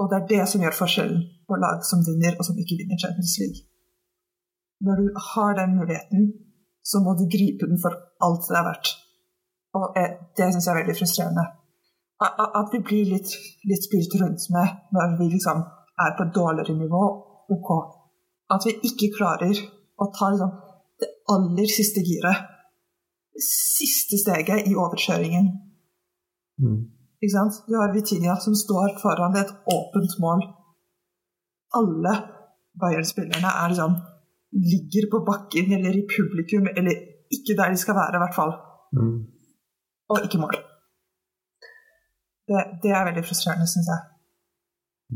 Og 0.00 0.08
det 0.10 0.18
er 0.18 0.30
det 0.34 0.44
som 0.50 0.62
gjør 0.64 0.80
forskjellen 0.82 1.20
på 1.48 1.60
lag 1.64 1.84
som 1.86 2.00
vinner, 2.08 2.34
og 2.38 2.48
som 2.48 2.58
ikke 2.58 2.80
vinner 2.80 2.98
Champions 3.02 3.36
League 3.42 3.68
når 4.84 4.94
du 5.00 5.06
har 5.32 5.52
den 5.60 5.76
muligheten, 5.78 6.22
så 6.90 6.96
må 7.04 7.10
du 7.18 7.24
gripe 7.36 7.64
den 7.70 7.80
for 7.84 7.92
alt 8.26 8.44
det 8.48 8.56
er 8.60 8.68
verdt. 8.70 8.88
Og 9.78 9.84
det 10.36 10.48
syns 10.50 10.66
jeg 10.66 10.72
er 10.72 10.80
veldig 10.80 10.96
frustrerende. 11.00 11.44
At 12.22 12.70
vi 12.72 12.80
blir 12.86 13.10
litt, 13.14 13.32
litt 13.66 13.88
med 14.54 14.68
når 14.94 15.18
vi 15.18 15.28
liksom 15.32 15.62
er 16.04 16.14
på 16.16 16.26
et 16.26 16.34
dårligere 16.34 16.76
nivå, 16.78 17.02
ok. 17.50 17.70
At 18.54 18.66
vi 18.66 18.76
ikke 18.88 19.14
klarer 19.16 19.56
å 19.98 20.08
ta 20.14 20.30
liksom 20.30 20.52
det 21.00 21.10
aller 21.34 21.68
siste 21.70 22.02
giret. 22.06 22.48
Siste 23.42 24.18
steget 24.20 24.68
i 24.68 24.74
overkjøringen. 24.76 25.48
Mm. 26.62 26.80
Ikke 27.22 27.34
sant? 27.34 27.62
Du 27.68 27.78
har 27.78 27.94
Vitinia 27.94 28.36
som 28.42 28.54
står 28.58 28.98
foran 29.02 29.38
et 29.40 29.52
åpent 29.72 30.18
mål. 30.22 30.44
Alle 31.78 32.14
Bayern-spillerne 32.78 33.50
er 33.62 33.72
liksom 33.72 33.96
ligger 34.52 35.08
på 35.12 35.22
bakken 35.24 35.72
eller 35.72 35.96
i 35.96 36.04
publikum, 36.16 36.68
eller 36.76 36.92
ikke 37.32 37.56
der 37.56 37.72
de 37.72 37.80
skal 37.80 37.96
være, 37.96 38.18
i 38.18 38.22
hvert 38.22 38.36
fall. 38.36 38.52
Mm. 38.92 39.16
Og 40.12 40.26
ikke 40.26 40.40
mål. 40.42 40.58
Det, 42.52 42.64
det, 42.82 42.90
er 42.92 43.06
veldig 43.08 43.24
frustrerende, 43.24 43.68
syns 43.70 43.88
jeg. 43.88 44.08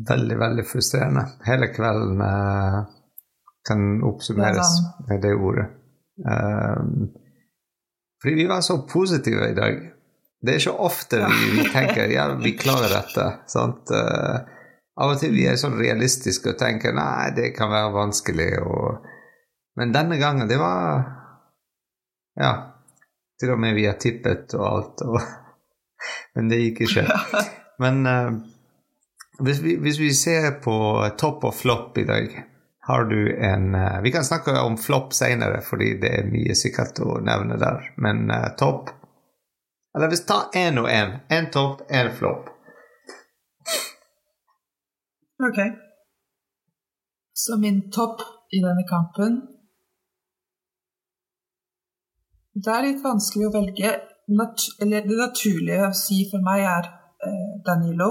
Veldig, 0.09 0.39
veldig 0.41 0.65
frustrerende. 0.69 1.25
Hele 1.47 1.69
kvelden 1.73 2.23
uh, 2.25 2.79
kan 3.69 3.85
oppsummeres 4.09 4.73
det 4.79 5.09
med 5.11 5.23
det 5.25 5.35
ordet. 5.35 5.67
Um, 6.25 7.11
fordi 8.23 8.35
vi 8.39 8.49
var 8.49 8.65
så 8.65 8.79
positive 8.89 9.51
i 9.51 9.57
dag. 9.57 9.81
Det 10.41 10.55
er 10.55 10.63
ikke 10.63 10.85
ofte 10.89 11.21
vi, 11.25 11.51
vi 11.59 11.65
tenker 11.73 12.13
ja, 12.13 12.29
vi 12.41 12.55
klarer 12.57 12.93
dette. 12.93 13.27
sant? 13.53 13.93
Uh, 13.93 14.41
av 14.97 15.13
og 15.13 15.21
til 15.21 15.35
vi 15.37 15.45
er 15.49 15.61
sånn 15.61 15.77
realistiske 15.77 16.55
og 16.55 16.61
tenker 16.61 16.97
nei, 16.97 17.35
det 17.37 17.53
kan 17.57 17.73
være 17.73 17.93
vanskelig. 17.97 18.53
og 18.65 19.05
men 19.77 19.93
denne 19.93 20.17
gangen, 20.17 20.49
det 20.49 20.59
var 20.59 21.05
Ja. 22.37 22.73
Til 23.41 23.51
og 23.53 23.61
med 23.61 23.75
vi 23.75 23.85
har 23.87 23.99
tippet 24.01 24.55
og 24.55 24.67
alt. 24.67 25.03
Og, 25.03 25.21
men 26.35 26.51
det 26.53 26.61
gikk 26.63 26.85
ikke. 26.89 27.07
Men 27.83 28.07
uh, 28.09 28.31
hvis, 29.45 29.59
vi, 29.61 29.75
hvis, 29.77 29.99
vi, 30.01 30.07
ser 30.17 30.47
på 30.65 30.77
topp 31.21 31.43
og 31.45 31.53
flopp 31.55 31.99
i 32.01 32.07
dag, 32.09 32.31
har 32.89 33.05
du 33.11 33.19
en 33.37 33.75
uh, 33.75 33.99
Vi 34.01 34.13
kan 34.15 34.25
snakke 34.25 34.55
om 34.61 34.79
flopp 34.81 35.13
senere, 35.13 35.61
fordi 35.61 35.91
det 36.01 36.13
er 36.21 36.31
mye 36.31 36.57
sikkert 36.57 37.03
å 37.05 37.19
nevne 37.21 37.59
der. 37.61 37.91
Men 38.01 38.31
uh, 38.33 38.47
topp 38.57 38.95
Eller 39.97 40.09
hvis 40.13 40.25
ta 40.29 40.47
én 40.57 40.81
og 40.81 40.89
én. 40.89 41.19
Én 41.29 41.51
topp, 41.53 41.85
én 41.93 42.09
flopp. 42.17 42.49
Ok. 45.45 45.61
Så 47.37 47.59
min 47.61 47.91
topp 47.93 48.25
i 48.57 48.63
denne 48.65 48.89
kampen 48.89 49.37
det 52.57 52.73
er 52.73 52.87
litt 52.87 53.03
vanskelig 53.05 53.51
å 53.51 53.53
velge. 53.53 53.91
Eller 54.27 55.07
det 55.07 55.19
naturlige 55.21 55.87
å 55.89 55.95
si 55.95 56.25
for 56.31 56.43
meg 56.43 56.65
er 56.67 56.89
eh, 57.27 57.53
Danilo. 57.67 58.11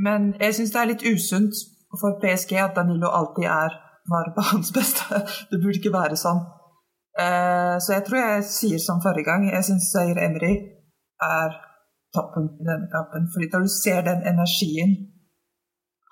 Men 0.00 0.32
jeg 0.40 0.56
syns 0.56 0.72
det 0.72 0.80
er 0.80 0.90
litt 0.94 1.04
usunt 1.04 1.56
for 2.00 2.16
PSG 2.22 2.56
at 2.62 2.76
Danilo 2.78 3.10
alltid 3.12 3.48
er 3.50 3.76
var 4.10 4.32
hans 4.52 4.72
beste. 4.78 5.22
Det 5.50 5.60
burde 5.60 5.78
ikke 5.78 5.94
være 5.94 6.16
sånn. 6.18 6.40
Eh, 7.20 7.76
så 7.82 7.96
jeg 7.96 8.06
tror 8.06 8.20
jeg 8.20 8.46
sier 8.48 8.82
som 8.82 9.02
forrige 9.04 9.28
gang. 9.28 9.48
Jeg 9.50 9.66
syns 9.68 9.90
Zaire 9.92 10.24
Emry 10.26 10.54
er 11.26 11.58
toppen 12.14 12.48
i 12.56 12.68
denne 12.68 12.88
kampen. 12.94 13.28
Fordi 13.32 13.50
da 13.52 13.60
du 13.62 13.68
ser 13.70 14.00
den 14.06 14.24
energien 14.32 14.96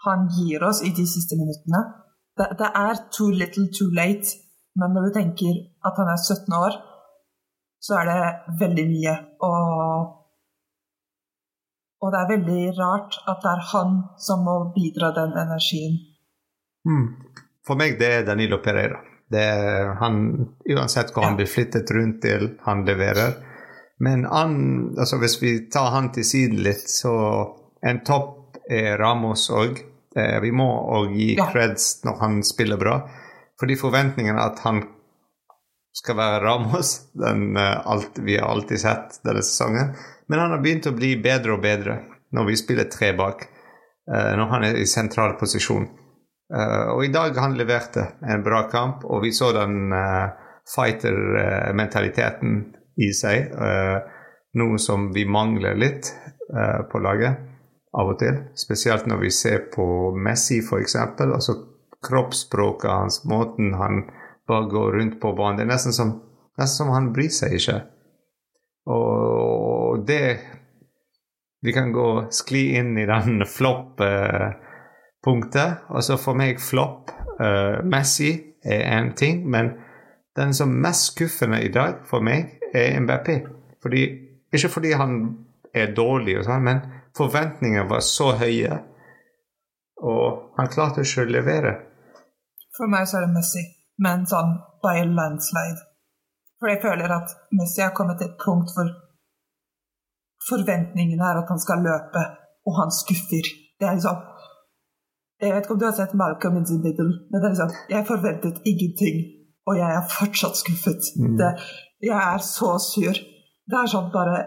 han 0.06 0.28
gir 0.36 0.62
oss 0.62 0.82
i 0.86 0.92
de 0.94 1.04
siste 1.10 1.34
minuttene 1.34 1.80
Det, 2.38 2.46
det 2.60 2.68
er 2.70 3.00
too 3.16 3.30
little 3.34 3.66
too 3.78 3.90
late. 4.00 4.36
Men 4.78 4.94
når 4.94 5.08
du 5.08 5.14
tenker 5.16 5.54
at 5.88 5.98
han 5.98 6.10
er 6.12 6.20
17 6.22 6.54
år 6.54 6.76
så 7.80 7.98
er 8.00 8.08
det 8.10 8.22
veldig 8.60 8.86
mye. 8.90 9.16
Og, 9.46 10.14
og 12.02 12.14
det 12.14 12.22
er 12.22 12.32
veldig 12.34 12.62
rart 12.78 13.20
at 13.26 13.44
det 13.44 13.52
er 13.52 13.66
han 13.72 14.00
som 14.28 14.46
må 14.46 14.56
bidra 14.74 15.12
den 15.16 15.36
energien. 15.44 16.00
Mm. 16.88 17.06
For 17.66 17.78
meg 17.78 17.98
det 18.00 18.12
er 18.20 18.26
Danilo 18.26 18.60
Pereira. 18.64 19.02
Det 19.28 19.44
er 19.44 19.92
han, 20.00 20.22
uansett 20.64 21.12
hvor 21.12 21.26
ja. 21.26 21.30
han 21.30 21.36
blir 21.36 21.50
flyttet 21.50 21.90
rundt 21.92 22.22
til, 22.24 22.54
han 22.64 22.86
leverer. 22.88 23.36
Men 24.00 24.24
han, 24.24 24.54
altså 24.98 25.18
hvis 25.20 25.36
vi 25.42 25.52
tar 25.72 25.90
han 25.92 26.12
til 26.14 26.24
siden 26.24 26.62
litt, 26.64 26.86
så 26.88 27.12
en 27.84 28.00
topp 28.06 28.56
er 28.70 28.96
Ramos 29.00 29.48
òg. 29.52 29.82
Eh, 30.16 30.38
vi 30.40 30.52
må 30.54 30.68
òg 30.96 31.12
gi 31.18 31.32
ja. 31.36 31.48
creds 31.52 32.04
når 32.06 32.20
han 32.22 32.38
spiller 32.46 32.80
bra. 32.80 33.00
Fordi 33.60 33.76
forventningene 33.76 34.40
at 34.40 34.62
han 34.64 34.80
skal 35.96 36.16
være 36.18 36.40
Ramos. 36.44 36.94
Den, 37.14 37.56
uh, 37.56 37.86
alt, 37.86 38.18
vi 38.18 38.36
har 38.38 38.48
alltid 38.48 38.80
sett 38.80 39.20
denne 39.24 39.42
sesongen. 39.42 39.94
Men 40.28 40.38
han 40.42 40.50
har 40.54 40.62
begynt 40.64 40.90
å 40.90 40.96
bli 40.96 41.14
bedre 41.22 41.56
og 41.56 41.62
bedre 41.64 42.00
når 42.36 42.50
vi 42.50 42.58
spiller 42.60 42.90
tre 42.92 43.12
bak. 43.16 43.46
Uh, 44.08 44.34
når 44.38 44.52
han 44.52 44.68
er 44.68 44.80
i 44.80 44.86
sentral 44.88 45.36
posisjon. 45.40 45.88
Uh, 46.48 46.94
og 46.94 47.04
i 47.04 47.12
dag 47.12 47.36
han 47.36 47.58
leverte 47.58 48.06
en 48.24 48.44
bra 48.44 48.64
kamp, 48.72 49.04
og 49.04 49.24
vi 49.24 49.34
så 49.36 49.52
den 49.56 49.92
fighter-mentaliteten 50.68 52.58
i 53.00 53.12
seg. 53.14 53.54
noe 54.58 54.78
som 54.82 55.12
vi 55.14 55.22
mangler 55.24 55.76
litt 55.78 56.10
på 56.90 57.00
laget 57.00 57.38
av 57.96 58.10
og 58.12 58.18
til. 58.20 58.40
Spesielt 58.58 59.06
når 59.08 59.22
vi 59.22 59.30
ser 59.32 59.68
på 59.72 59.86
Messi, 60.16 60.60
f.eks. 60.60 60.96
Altså 60.98 61.54
kroppsspråket 62.04 62.90
hans, 62.90 63.22
måten 63.24 63.74
han 63.78 64.02
bare 64.48 64.70
går 64.70 64.92
rundt 64.92 65.20
på 65.20 65.32
banen. 65.36 65.56
Det 65.58 65.64
er 65.66 65.70
nesten 65.74 65.92
som, 65.92 66.22
nesten 66.58 66.84
som 66.84 66.88
han 66.94 67.12
bryr 67.12 67.30
seg 67.32 67.52
ikke. 67.58 67.82
Og 68.88 70.06
det 70.08 70.38
Vi 71.60 71.72
kan 71.74 71.92
gå 71.92 72.30
skli 72.30 72.76
inn 72.78 72.98
i 72.98 73.06
den 73.06 73.44
flopp-punktet. 73.56 75.70
Altså 75.90 76.16
for 76.22 76.34
meg 76.38 76.60
flopp 76.62 77.10
uh, 77.40 77.82
Messi 77.82 78.54
er 78.62 78.80
én 78.94 79.14
ting, 79.18 79.50
men 79.50 79.72
den 80.38 80.54
som 80.54 80.70
er 80.70 80.82
mest 80.86 81.10
skuffende 81.10 81.58
i 81.66 81.74
dag 81.74 82.06
for 82.06 82.22
meg, 82.22 82.62
er 82.70 82.94
MBP. 83.00 83.28
Fordi, 83.82 84.02
ikke 84.54 84.70
fordi 84.70 84.92
han 84.94 85.34
er 85.74 85.90
dårlig, 85.98 86.38
og 86.38 86.46
sånn, 86.46 86.62
men 86.62 86.78
forventningene 87.18 87.90
var 87.90 88.06
så 88.06 88.38
høye, 88.38 88.78
og 89.98 90.54
han 90.60 90.70
klarte 90.70 91.02
ikke 91.02 91.26
å 91.26 91.32
levere. 91.32 91.74
For 92.78 92.86
meg 92.86 93.02
så 93.10 93.18
er 93.18 93.26
det 93.26 93.34
Messi 93.34 93.77
men 94.04 94.26
sånn 94.30 94.56
by 94.82 94.96
a 95.02 95.06
landslide. 95.06 95.84
For 96.58 96.70
jeg 96.72 96.82
føler 96.82 97.12
at 97.14 97.34
Messi 97.54 97.82
har 97.84 97.94
kommet 97.96 98.18
til 98.20 98.30
et 98.30 98.40
punkt 98.42 98.72
hvor 98.74 98.90
forventningene 100.48 101.24
er 101.30 101.40
at 101.40 101.50
han 101.52 101.60
skal 101.62 101.84
løpe, 101.86 102.22
og 102.66 102.76
han 102.80 102.92
skuffer. 103.02 103.46
Det 103.78 103.86
er 103.86 103.98
liksom 103.98 104.26
Jeg 105.38 105.54
vet 105.54 105.64
ikke 105.64 105.74
om 105.76 105.78
du 105.80 105.86
har 105.86 105.94
sett 105.94 106.14
Malcolm 106.18 106.56
in 106.58 106.64
the 106.66 106.76
Middle, 106.82 107.12
men 107.30 107.38
det 107.38 107.46
er 107.46 107.52
liksom, 107.54 107.74
jeg 107.94 108.06
forventet 108.08 108.56
ingenting, 108.66 109.18
og 109.68 109.76
jeg 109.78 109.90
er 109.98 110.08
fortsatt 110.10 110.56
skuffet. 110.58 111.02
Mm. 111.14 111.36
Det, 111.38 111.50
jeg 112.10 112.18
er 112.34 112.40
så 112.42 112.72
sur. 112.82 113.20
Det 113.70 113.76
er 113.78 113.92
sånn 113.92 114.08
bare 114.16 114.40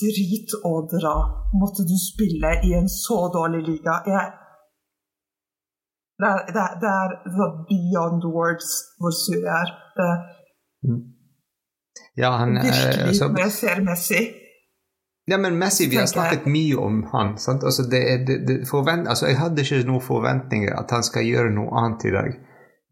drit 0.00 0.56
å 0.66 0.72
dra. 0.90 1.14
Måtte 1.60 1.86
du 1.86 1.94
spille 2.02 2.50
i 2.66 2.72
en 2.74 2.90
så 2.90 3.28
dårlig 3.36 3.62
liga? 3.68 4.00
Jeg, 4.10 4.32
det, 6.20 6.28
er, 6.30 6.40
det, 6.54 6.90
er, 6.90 7.10
det 7.34 7.42
er 7.46 7.52
beyond 7.70 8.22
words 8.36 8.70
hvor 9.00 9.12
sur 9.22 9.40
jeg 9.40 9.56
er. 9.62 9.70
Det, 9.98 10.08
Ja, 12.16 12.30
han 12.30 12.56
eh, 12.56 12.62
virkelig, 12.64 13.06
altså, 13.06 13.28
når 13.28 13.38
jeg 13.38 13.52
ser 13.52 13.80
Messi 13.80 14.22
Ja, 15.26 15.38
men 15.38 15.58
Messi, 15.58 15.88
vi 15.90 15.96
har 15.96 16.06
snakket 16.06 16.46
mye 16.46 16.76
om 16.76 17.02
han. 17.12 17.38
Sant? 17.38 17.64
Altså, 17.64 17.82
det, 17.90 18.66
forvent, 18.68 19.08
altså, 19.08 19.26
jeg 19.26 19.38
hadde 19.38 19.62
ikke 19.62 19.86
noen 19.88 20.04
forventninger 20.04 20.74
at 20.76 20.90
han 20.92 21.02
skal 21.02 21.24
gjøre 21.24 21.54
noe 21.54 21.72
annet 21.80 22.04
i 22.04 22.12
dag. 22.12 22.34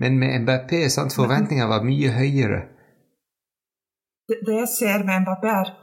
Men 0.00 0.16
med 0.18 0.40
Mbappé, 0.40 0.80
sant, 0.88 1.12
forventningene 1.14 1.68
var 1.68 1.84
mye 1.84 2.08
høyere. 2.16 2.62
det, 4.28 4.38
det 4.46 4.56
jeg 4.62 4.70
ser 4.78 5.04
med 5.04 5.26
Mbappé, 5.26 5.52
er 5.60 5.74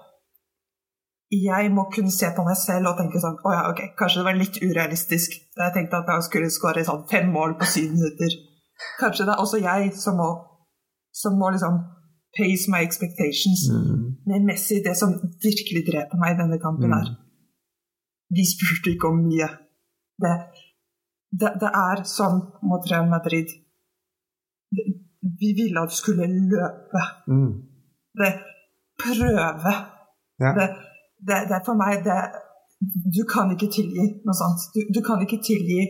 Jeg 1.30 1.70
må 1.70 1.86
kunne 1.94 2.10
se 2.10 2.26
på 2.34 2.44
meg 2.46 2.58
selv 2.58 2.90
og 2.90 2.98
tenke 2.98 3.20
sånn 3.22 3.36
Å 3.46 3.52
ja, 3.54 3.66
ok, 3.70 3.82
kanskje 4.00 4.22
det 4.22 4.26
var 4.26 4.38
litt 4.40 4.56
urealistisk. 4.64 5.36
Da 5.54 5.68
jeg 5.68 5.76
tenkte 5.76 6.00
at 6.02 6.10
jeg 6.10 6.26
skulle 6.26 6.50
skåre 6.54 6.86
sånn 6.88 7.06
fem 7.12 7.30
mål 7.34 7.54
på 7.60 7.68
syv 7.70 7.92
minutter. 7.94 8.34
Kanskje 8.98 9.28
det 9.28 9.36
er 9.36 9.44
også 9.44 9.60
jeg 9.62 9.92
som 10.00 10.18
må, 10.18 10.30
som 11.14 11.38
må 11.38 11.52
liksom 11.54 11.78
pace 12.38 12.72
my 12.72 12.82
expectations. 12.86 13.68
Mm. 13.70 14.18
Med 14.26 14.48
Messi, 14.50 14.82
det 14.86 14.96
som 14.98 15.14
virkelig 15.44 15.86
dreper 15.92 16.22
meg 16.22 16.36
i 16.36 16.40
denne 16.44 16.62
kampen, 16.62 16.94
Mm. 16.94 17.18
De 18.30 18.44
spurte 18.46 18.92
ikke 18.94 19.10
om 19.10 19.24
mye. 19.26 19.48
Det, 20.22 20.34
det, 21.42 21.50
det 21.62 21.70
er 21.70 22.04
sånn 22.06 22.44
mot 22.62 22.84
Real 22.92 23.08
Madrid. 23.10 23.50
Vi 25.42 25.50
ville 25.58 25.82
at 25.82 25.90
du 25.90 25.98
skulle 25.98 26.28
løpe. 26.30 27.02
Mm. 27.26 27.56
Det, 28.22 28.30
prøve. 29.02 29.74
Ja. 30.44 30.54
Det, 30.60 30.68
det, 31.28 31.38
det 31.50 31.56
er 31.58 31.66
for 31.66 31.76
meg 31.76 32.04
det 32.06 32.20
Du 33.16 33.24
kan 33.28 33.50
ikke 33.52 33.68
tilgi 33.76 34.04
noe 34.26 34.36
sånt. 34.40 34.62
Du, 34.74 34.80
du 34.96 35.02
kan 35.04 35.20
ikke 35.26 35.42
tilgi 35.44 35.82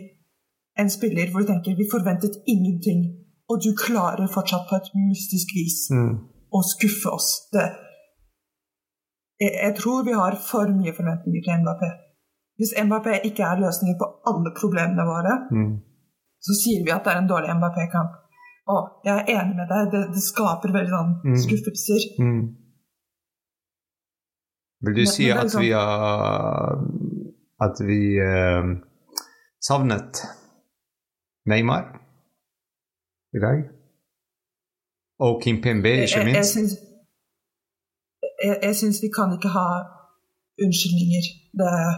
en 0.79 0.89
spiller 0.89 1.29
hvor 1.31 1.43
du 1.43 1.47
tenker 1.51 1.75
vi 1.77 1.85
forventet 1.91 2.39
ingenting, 2.47 3.01
og 3.49 3.61
du 3.61 3.69
klarer 3.77 4.27
fortsatt 4.31 4.65
på 4.69 4.75
et 4.79 4.89
mystisk 5.09 5.47
vis 5.57 5.77
Mm. 5.93 6.15
å 6.57 6.59
skuffe 6.65 7.09
oss. 7.13 7.27
Det, 7.53 7.65
jeg, 9.41 9.51
jeg 9.65 9.75
tror 9.79 10.03
vi 10.07 10.13
har 10.21 10.37
for 10.51 10.71
mye 10.79 10.93
forventninger 10.99 11.41
til 11.45 11.61
Mbappé. 11.63 11.89
Hvis 12.59 12.73
Mbappé 12.85 13.19
ikke 13.29 13.43
er 13.51 13.61
løsningen 13.65 13.97
på 14.01 14.07
alle 14.31 14.51
problemene 14.61 15.05
våre, 15.13 15.35
Mm. 15.51 15.75
så 16.45 16.51
sier 16.61 16.81
vi 16.85 16.91
at 16.95 17.03
det 17.05 17.13
er 17.13 17.21
en 17.21 17.29
dårlig 17.33 17.53
Mbappé-kamp. 17.59 18.11
Og 18.73 18.81
jeg 19.05 19.15
er 19.17 19.29
enig 19.41 19.55
med 19.59 19.67
deg, 19.73 19.91
det, 19.93 20.01
det 20.15 20.23
skaper 20.31 20.73
veldig 20.77 20.93
sånn 20.95 21.13
Mm. 21.25 21.37
skuffelser. 21.45 22.01
Mm. 22.19 22.41
Vil 24.83 24.95
du 24.95 25.05
si 25.05 25.29
at 25.29 25.51
vi 25.61 25.69
har 25.69 26.79
At 27.65 27.75
vi 27.89 28.01
eh, 28.29 28.63
savnet 29.67 30.13
Neymar 31.45 31.85
i 33.37 33.39
dag? 33.45 33.57
Og 35.25 35.41
Kim 35.43 35.61
Pembe, 35.63 35.91
ikke 36.05 36.25
minst? 36.25 36.55
jeg, 36.55 36.69
jeg, 38.45 38.59
jeg 38.67 38.75
syns 38.75 38.97
vi 39.03 39.09
kan 39.17 39.29
ikke 39.37 39.51
ha 39.59 39.67
unnskyldninger. 40.63 41.23
Det 41.59 41.67
er 41.83 41.91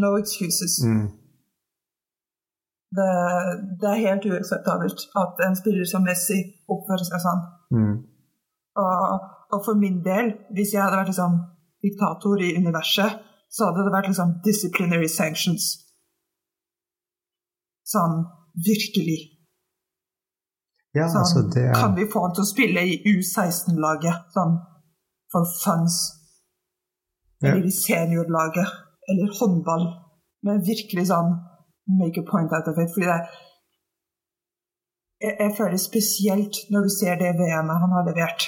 No 0.00 0.10
excuses. 0.22 0.74
Mm. 0.86 1.08
Det, 2.96 3.10
det 3.80 3.88
er 3.90 4.04
helt 4.06 4.24
uakseptabelt 4.30 5.00
at 5.22 5.32
en 5.46 5.56
spiller 5.60 5.86
som 5.92 6.04
Messi 6.08 6.38
oppfører 6.74 7.06
seg 7.08 7.22
sånn. 7.26 7.42
Mm. 7.76 7.96
Og, 8.82 8.94
og 9.54 9.64
for 9.66 9.78
min 9.78 10.00
del, 10.04 10.32
hvis 10.54 10.74
jeg 10.74 10.82
hadde 10.82 10.98
vært 11.00 11.12
liksom 11.12 11.38
diktator 11.84 12.42
i 12.42 12.54
universet, 12.58 13.20
så 13.54 13.68
hadde 13.68 13.84
det 13.86 13.94
vært 13.94 14.10
liksom 14.10 14.34
disciplinary 14.46 15.08
sanctions. 15.10 15.68
Sånn 17.84 18.22
virkelig. 18.66 19.20
Ja, 20.94 21.08
Sånn, 21.10 21.24
altså 21.24 21.42
det 21.50 21.64
er 21.68 21.74
Kan 21.74 21.96
vi 21.98 22.06
få 22.10 22.22
han 22.22 22.34
til 22.36 22.44
å 22.44 22.50
spille 22.50 22.84
i 22.86 23.00
U16-laget? 23.10 24.28
Sånn 24.34 24.54
for 25.32 25.48
funs. 25.62 25.96
Ja. 27.42 27.50
Eller 27.50 27.66
i 27.66 27.74
seniorlaget. 27.74 28.76
Eller 29.10 29.32
håndball. 29.40 29.88
Men 30.46 30.62
virkelig 30.64 31.08
sånn 31.10 31.34
make 31.98 32.22
a 32.22 32.26
point 32.30 32.54
out 32.54 32.70
of 32.70 32.78
it. 32.78 32.92
Fordi 32.94 33.10
det 33.10 33.18
jeg, 35.24 35.34
jeg 35.40 35.52
føler 35.58 35.80
spesielt 35.80 36.54
når 36.72 36.86
du 36.86 36.90
ser 36.98 37.18
det 37.20 37.36
VM-et 37.40 37.82
han 37.82 37.96
har 37.96 38.06
levert, 38.08 38.46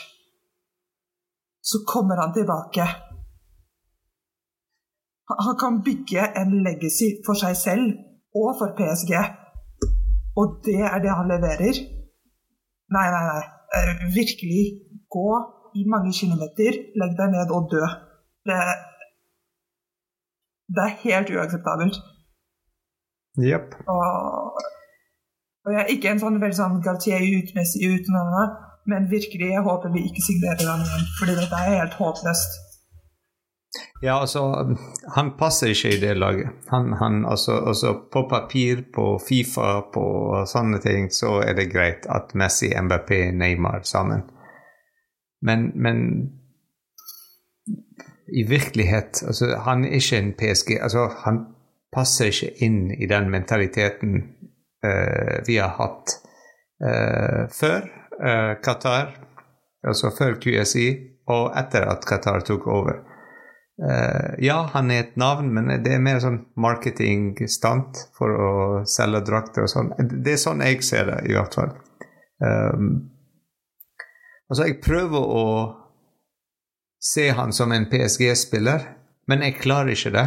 så 1.70 1.76
kommer 1.92 2.16
han 2.22 2.32
tilbake. 2.38 2.84
Han, 5.46 5.56
kan 5.62 5.82
bygge 5.88 6.22
en 6.40 6.52
legacy 6.66 7.08
for 7.26 7.34
seg 7.42 7.54
selv 7.66 7.86
og 8.40 8.50
for 8.58 8.68
PSG. 8.78 9.12
Og 10.38 10.46
det 10.66 10.82
er 10.92 10.98
det 11.02 11.12
han 11.18 11.30
leverer. 11.34 11.76
Nei, 12.94 13.06
nei, 13.14 13.24
nei. 13.32 13.44
Eh, 13.76 13.94
Virkelig 14.20 14.62
gå 15.16 15.30
i 15.78 15.82
mange 15.94 16.12
kilometer, 16.20 16.78
legg 17.00 17.16
deg 17.18 17.32
ned 17.34 17.54
og 17.56 17.66
dø. 17.72 17.82
Det, 18.46 18.58
det 20.74 20.84
er 20.84 21.00
helt 21.02 21.32
uakseptabelt. 21.34 21.98
Jepp. 23.48 23.74
Og, 23.92 24.62
og 25.64 25.74
jeg 25.74 25.82
er 25.82 25.92
ikke 25.96 26.14
en 26.14 26.22
sånn 26.22 26.38
veldig 26.40 26.58
sånn 26.60 26.78
Galtier 26.86 27.26
utmessig 27.40 27.90
ut, 27.90 28.14
men, 28.14 28.30
men 28.90 29.10
virkelig, 29.10 29.50
jeg 29.52 29.64
håper 29.66 29.92
vi 29.94 30.06
ikke 30.08 30.24
signerer 30.24 30.70
han 30.70 30.84
igjen, 30.86 31.10
fordi 31.18 31.36
dette 31.40 31.60
er 31.62 31.78
helt 31.80 31.98
håpløst. 32.00 32.62
Ja, 34.02 34.20
altså 34.20 34.40
Han 35.14 35.30
passer 35.38 35.72
ikke 35.72 35.96
i 35.96 36.00
det 36.00 36.16
laget. 36.16 36.48
Han, 36.68 36.92
han, 36.92 37.24
altså, 37.24 37.52
altså 37.66 37.94
På 38.12 38.26
papir, 38.30 38.82
på 38.94 39.20
Fifa, 39.28 39.80
på 39.94 40.06
sånne 40.48 40.80
ting, 40.84 41.10
så 41.12 41.40
er 41.44 41.56
det 41.56 41.70
greit 41.72 42.06
at 42.08 42.34
Messi, 42.34 42.70
MBP, 42.76 43.10
Neymar 43.32 43.82
sammen. 43.82 44.22
Men, 45.42 45.70
men 45.74 45.98
i 48.32 48.42
virkelighet 48.48 49.22
altså, 49.26 49.56
Han 49.66 49.84
er 49.84 49.98
ikke 50.00 50.18
en 50.18 50.32
PSG. 50.32 50.70
altså 50.80 51.08
Han 51.24 51.44
passer 51.92 52.32
ikke 52.32 52.64
inn 52.64 52.90
i 52.90 53.06
den 53.06 53.30
mentaliteten 53.30 54.16
uh, 54.84 55.38
vi 55.46 55.56
har 55.56 55.76
hatt 55.78 56.16
uh, 56.84 57.46
før 57.52 57.86
eh, 58.22 58.54
Qatar, 58.62 59.12
altså 59.86 60.12
før 60.14 60.38
QSI, 60.42 60.88
og 61.32 61.52
etter 61.58 61.88
at 61.90 62.06
Qatar 62.06 62.44
tok 62.46 62.66
over. 62.70 63.02
Eh, 63.76 64.44
ja, 64.46 64.62
han 64.72 64.90
er 64.90 65.02
et 65.02 65.16
navn, 65.20 65.50
men 65.54 65.68
det 65.84 65.92
er 65.92 66.04
mer 66.04 66.20
sånn 66.22 66.38
marketingstunt 66.56 68.06
for 68.16 68.32
å 68.32 68.52
selge 68.88 69.20
drakter 69.26 69.66
og 69.66 69.72
sånn. 69.72 69.92
Det 69.98 70.36
er 70.36 70.40
sånn 70.40 70.64
jeg 70.64 70.84
ser 70.86 71.10
det, 71.10 71.18
i 71.28 71.36
hvert 71.36 71.58
fall. 71.58 71.74
Um, 72.40 72.88
altså, 74.48 74.66
jeg 74.68 74.80
prøver 74.84 75.28
å 75.40 75.44
se 77.00 77.28
han 77.36 77.52
som 77.52 77.72
en 77.72 77.88
PSG-spiller, 77.90 78.88
men 79.28 79.44
jeg 79.44 79.60
klarer 79.60 79.92
ikke 79.92 80.14
det. 80.14 80.26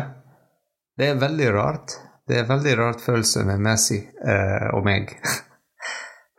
Det 0.99 1.09
er 1.09 1.21
veldig 1.21 1.51
rart. 1.55 1.97
Det 2.29 2.37
er 2.37 2.49
veldig 2.49 2.73
rart 2.77 3.01
følelse 3.01 3.45
med 3.47 3.61
Messi 3.65 3.97
eh, 4.03 4.67
og 4.75 4.83
meg. 4.85 5.15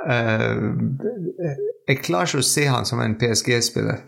Eh, 0.08 0.56
jeg 1.88 2.02
klarer 2.04 2.30
ikke 2.30 2.40
å 2.40 2.46
se 2.46 2.64
han 2.70 2.88
som 2.88 3.02
en 3.02 3.18
PSG-spiller. 3.20 4.06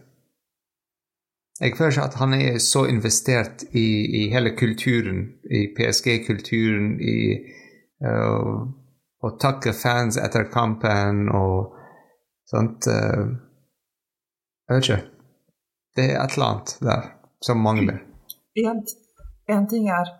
Jeg 1.60 1.76
føler 1.76 1.92
ikke 1.92 2.06
at 2.08 2.18
han 2.18 2.34
er 2.34 2.56
så 2.62 2.84
investert 2.90 3.62
i, 3.70 3.86
i 4.18 4.22
hele 4.32 4.54
kulturen, 4.58 5.24
i 5.46 5.68
PSG-kulturen, 5.76 6.96
i 6.98 7.16
uh, 8.02 8.64
å 9.22 9.30
takke 9.38 9.74
fans 9.76 10.18
etter 10.18 10.48
kampen 10.50 11.28
og 11.30 11.76
sånt. 12.50 12.88
Uh, 12.88 13.36
jeg 14.66 14.78
vet 14.78 14.88
ikke. 14.88 15.00
Det 15.94 16.08
er 16.08 16.18
et 16.22 16.34
eller 16.34 16.48
annet 16.48 16.74
der 16.88 17.06
som 17.44 17.62
mangler. 17.62 18.02
En, 18.58 18.82
en 19.54 19.68
ting 19.70 19.86
er 19.92 20.10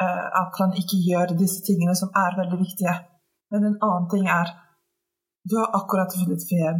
uh, 0.00 0.26
at 0.42 0.58
han 0.58 0.74
ikke 0.80 0.98
gjør 1.06 1.36
disse 1.38 1.62
tingene 1.66 1.94
som 1.98 2.10
er 2.16 2.40
veldig 2.40 2.58
viktige. 2.64 2.96
Men 3.50 3.66
en 3.68 3.78
annen 3.86 4.08
ting 4.12 4.26
er 4.28 4.52
du 5.48 5.56
har 5.56 5.70
akkurat 5.78 6.16
vunnet 6.18 6.42
VM. 6.50 6.78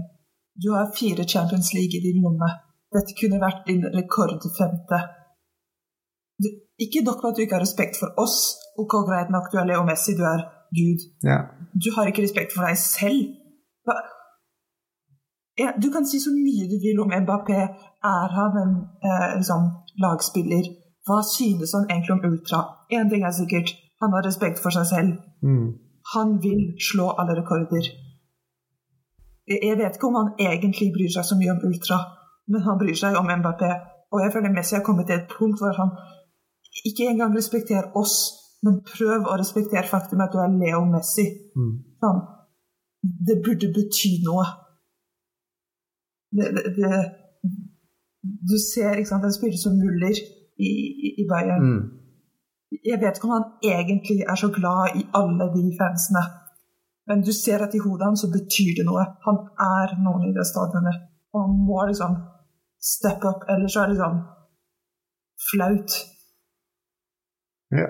Du 0.62 0.68
har 0.76 0.92
fire 1.00 1.24
Champions 1.24 1.72
League 1.74 1.94
i 1.98 2.04
din 2.06 2.22
lomme. 2.22 2.50
Dette 2.94 3.16
kunne 3.20 3.40
vært 3.40 3.66
din 3.70 3.84
rekordfemte. 3.96 4.98
Du, 6.42 6.48
ikke 6.84 7.04
nok 7.06 7.22
med 7.22 7.30
at 7.30 7.36
du 7.36 7.42
ikke 7.44 7.58
har 7.58 7.66
respekt 7.66 7.96
for 8.00 8.08
oss. 8.24 8.38
Ok, 8.82 8.92
greit 9.08 9.30
nok, 9.32 9.50
du 9.52 9.58
er 9.60 9.68
Leo 9.68 9.84
Messi, 9.88 10.16
du 10.18 10.24
er 10.34 10.44
Gud. 10.78 11.00
Ja. 11.30 11.38
Du 11.82 11.88
har 11.96 12.10
ikke 12.10 12.24
respekt 12.26 12.54
for 12.54 12.66
deg 12.66 12.78
selv. 12.78 13.36
Ja, 15.60 15.72
du 15.82 15.90
kan 15.92 16.06
si 16.08 16.20
så 16.20 16.30
mye 16.32 16.68
du 16.70 16.76
vil 16.84 17.00
om 17.02 17.12
Mbappé. 17.22 17.60
Er 18.12 18.28
han 18.36 18.54
en 18.64 18.74
eh, 19.08 19.28
liksom, 19.36 19.66
lagspiller? 20.04 20.64
Hva 21.06 21.20
synes 21.36 21.74
han 21.76 21.88
egentlig 21.90 22.14
om 22.16 22.24
Ultra? 22.30 22.60
Én 22.96 23.10
ting 23.10 23.24
er 23.24 23.34
sikkert, 23.36 23.76
Han 24.00 24.12
har 24.16 24.24
respekt 24.24 24.58
for 24.62 24.72
seg 24.72 24.86
selv. 24.94 25.10
Mm. 25.44 25.89
Han 26.14 26.38
vil 26.44 26.62
slå 26.90 27.10
alle 27.18 27.36
rekorder. 27.40 27.84
Jeg 29.50 29.78
vet 29.78 29.96
ikke 29.96 30.08
om 30.10 30.18
han 30.20 30.32
egentlig 30.38 30.92
bryr 30.94 31.12
seg 31.14 31.26
så 31.26 31.36
mye 31.38 31.52
om 31.54 31.62
ultra, 31.68 31.98
men 32.50 32.64
han 32.66 32.78
bryr 32.78 32.98
seg 32.98 33.18
om 33.18 33.30
Mbappé. 33.40 33.70
Og 34.12 34.22
jeg 34.24 34.32
føler 34.34 34.54
Messi 34.54 34.76
har 34.76 34.84
kommet 34.86 35.06
til 35.06 35.18
et 35.18 35.30
punkt 35.38 35.58
hvor 35.62 35.74
han 35.80 35.90
ikke 36.88 37.08
engang 37.10 37.36
respekterer 37.36 37.90
oss, 38.00 38.16
men 38.62 38.82
prøv 38.86 39.26
å 39.26 39.38
respektere 39.40 39.90
faktum 39.90 40.22
at 40.24 40.34
du 40.34 40.38
er 40.42 40.52
Leo 40.54 40.82
Messi. 40.90 41.26
Mm. 41.56 41.72
Sånn. 42.02 42.20
Det 43.28 43.38
burde 43.44 43.70
bety 43.74 44.12
noe. 44.26 44.44
Det, 46.36 46.50
det, 46.56 46.74
det, 46.78 47.00
du 48.50 48.56
ser 48.62 48.98
ikke 48.98 49.12
sant, 49.12 49.24
en 49.26 49.34
spiller 49.34 49.58
som 49.58 49.78
Muller 49.78 50.14
i, 50.14 50.68
i, 50.68 51.14
i 51.22 51.26
Bayern. 51.30 51.64
Mm. 51.64 51.99
Jeg 52.70 53.00
vet 53.02 53.16
ikke 53.16 53.28
om 53.28 53.36
han 53.38 53.48
egentlig 53.74 54.20
er 54.32 54.38
så 54.38 54.48
glad 54.58 54.96
i 55.00 55.02
alle 55.20 55.46
de 55.54 55.64
fansene. 55.80 56.22
Men 57.08 57.24
du 57.26 57.32
ser 57.34 57.64
at 57.64 57.74
i 57.74 57.82
hodet 57.82 58.06
hans 58.06 58.22
så 58.22 58.28
betyr 58.30 58.72
det 58.78 58.86
noe. 58.86 59.04
Han 59.26 59.40
er 59.78 59.96
noen 60.04 60.28
i 60.28 60.34
det 60.36 60.46
stadionet. 60.46 61.00
Og 61.34 61.42
han 61.44 61.56
må 61.66 61.80
liksom 61.90 62.14
steppe 62.92 63.28
opp, 63.32 63.42
ellers 63.52 63.76
er 63.76 63.90
det 63.90 63.96
liksom 63.96 64.20
flaut. 65.50 65.96
Ja. 67.80 67.88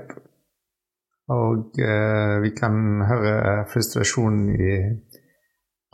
Og 1.31 1.79
eh, 1.79 2.37
vi 2.43 2.51
kan 2.57 2.75
høre 3.07 3.67
frustrasjonen 3.71 4.49
i 4.57 4.73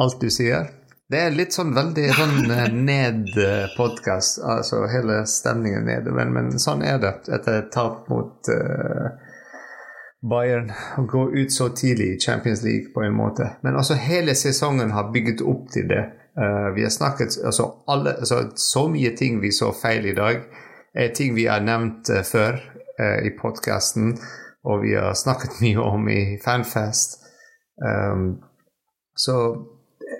alt 0.03 0.23
du 0.23 0.31
sier. 0.33 0.71
Det 1.07 1.19
er 1.23 1.35
litt 1.39 1.55
sånn 1.55 1.71
veldig 1.75 2.05
sånn 2.17 2.51
eh, 2.51 2.65
ned-podkast. 2.75 4.41
Altså 4.43 4.83
hele 4.91 5.21
stemningen 5.31 5.87
nede. 5.87 6.11
Men, 6.15 6.33
men 6.35 6.49
sånn 6.59 6.83
er 6.83 6.99
det 7.03 7.13
etter 7.31 7.61
et 7.61 7.69
tap 7.75 8.09
mot 8.11 8.51
uh, 8.51 9.13
Bayern. 10.27 10.73
Å 10.99 11.05
gå 11.07 11.29
ut 11.37 11.55
så 11.55 11.69
tidlig 11.79 12.09
i 12.11 12.19
Champions 12.25 12.65
League 12.67 12.91
på 12.95 13.05
en 13.07 13.15
måte. 13.15 13.53
Men 13.63 13.79
altså 13.79 13.95
hele 14.03 14.35
sesongen 14.35 14.91
har 14.97 15.13
bygget 15.15 15.45
opp 15.47 15.69
til 15.77 15.87
det. 15.93 16.03
Uh, 16.35 16.73
vi 16.75 16.83
har 16.83 16.91
snakket 16.91 17.39
altså, 17.39 17.69
alle, 17.87 18.17
altså, 18.19 18.41
Så 18.59 18.89
mye 18.91 19.15
ting 19.17 19.39
vi 19.45 19.53
så 19.55 19.71
feil 19.77 20.11
i 20.11 20.17
dag, 20.17 20.43
er 20.91 21.15
ting 21.15 21.39
vi 21.39 21.47
har 21.47 21.63
nevnt 21.63 22.11
uh, 22.11 22.25
før 22.27 22.59
i 22.97 23.29
podkasten, 23.37 24.15
og 24.65 24.79
vi 24.81 24.95
har 24.97 25.13
snakket 25.13 25.59
mye 25.61 25.83
om 25.85 26.07
i 26.09 26.39
Fanfest. 26.41 27.19
Um, 27.77 28.39
så 29.13 29.35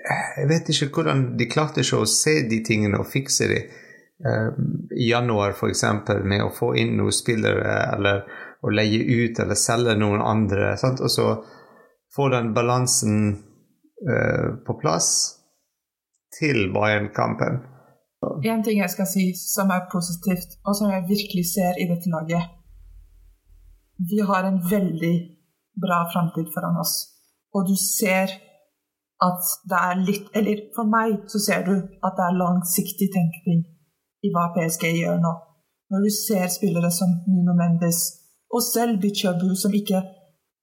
jeg 0.07 0.47
vet 0.49 0.69
ikke 0.71 0.89
hvordan 0.95 1.23
de 1.39 1.49
klarte 1.49 1.83
ikke 1.83 2.01
å 2.03 2.09
se 2.09 2.41
de 2.49 2.61
tingene 2.65 2.99
og 3.01 3.09
fikse 3.11 3.47
de. 3.51 3.61
Um, 4.17 4.87
I 4.95 5.11
januar 5.11 5.53
f.eks. 5.53 5.83
med 6.23 6.43
å 6.45 6.53
få 6.53 6.73
inn 6.81 6.95
noen 6.97 7.13
spillere 7.13 7.77
eller 7.93 8.23
å 8.65 8.71
leie 8.73 9.03
ut 9.03 9.39
eller 9.39 9.59
selge 9.59 9.97
noen 9.99 10.23
andre. 10.23 10.73
Sant? 10.79 11.03
Og 11.03 11.11
så 11.13 11.27
få 12.15 12.29
den 12.33 12.53
balansen 12.55 13.17
uh, 13.35 14.57
på 14.65 14.77
plass 14.81 15.09
til 16.37 16.69
Bayern-kampen. 16.73 17.61
En 18.47 18.63
ting 18.65 18.81
jeg 18.81 18.89
skal 18.89 19.07
si 19.09 19.29
som 19.37 19.69
er 19.71 19.85
positivt, 19.91 20.57
og 20.65 20.75
som 20.75 20.89
jeg 20.89 21.05
virkelig 21.09 21.45
ser 21.51 21.77
i 21.77 21.85
dette 21.85 22.09
laget 22.09 22.55
Vi 24.09 24.19
har 24.25 24.45
en 24.45 24.57
veldig 24.71 25.13
bra 25.81 26.03
framtid 26.13 26.49
foran 26.53 26.79
oss. 26.81 26.95
Og 27.53 27.69
du 27.69 27.75
ser 27.77 28.33
at 29.23 29.41
det 29.69 29.79
er 29.89 29.95
litt 30.05 30.27
Eller 30.37 30.59
for 30.75 30.85
meg 30.85 31.23
så 31.31 31.39
ser 31.41 31.63
du 31.65 31.73
at 31.75 32.13
det 32.17 32.25
er 32.27 32.37
langsiktig 32.43 33.07
tenkning 33.15 33.63
i 34.25 34.29
hva 34.33 34.51
PSG 34.55 34.83
gjør 35.01 35.17
nå. 35.23 35.33
Når 35.91 36.03
du 36.05 36.09
ser 36.13 36.47
spillere 36.51 36.91
som 36.91 37.09
Nuno 37.31 37.53
Mendes 37.57 37.99
og 38.53 38.61
selv 38.63 39.01
Bichabu, 39.01 39.55
som 39.55 39.73
ikke 39.73 40.01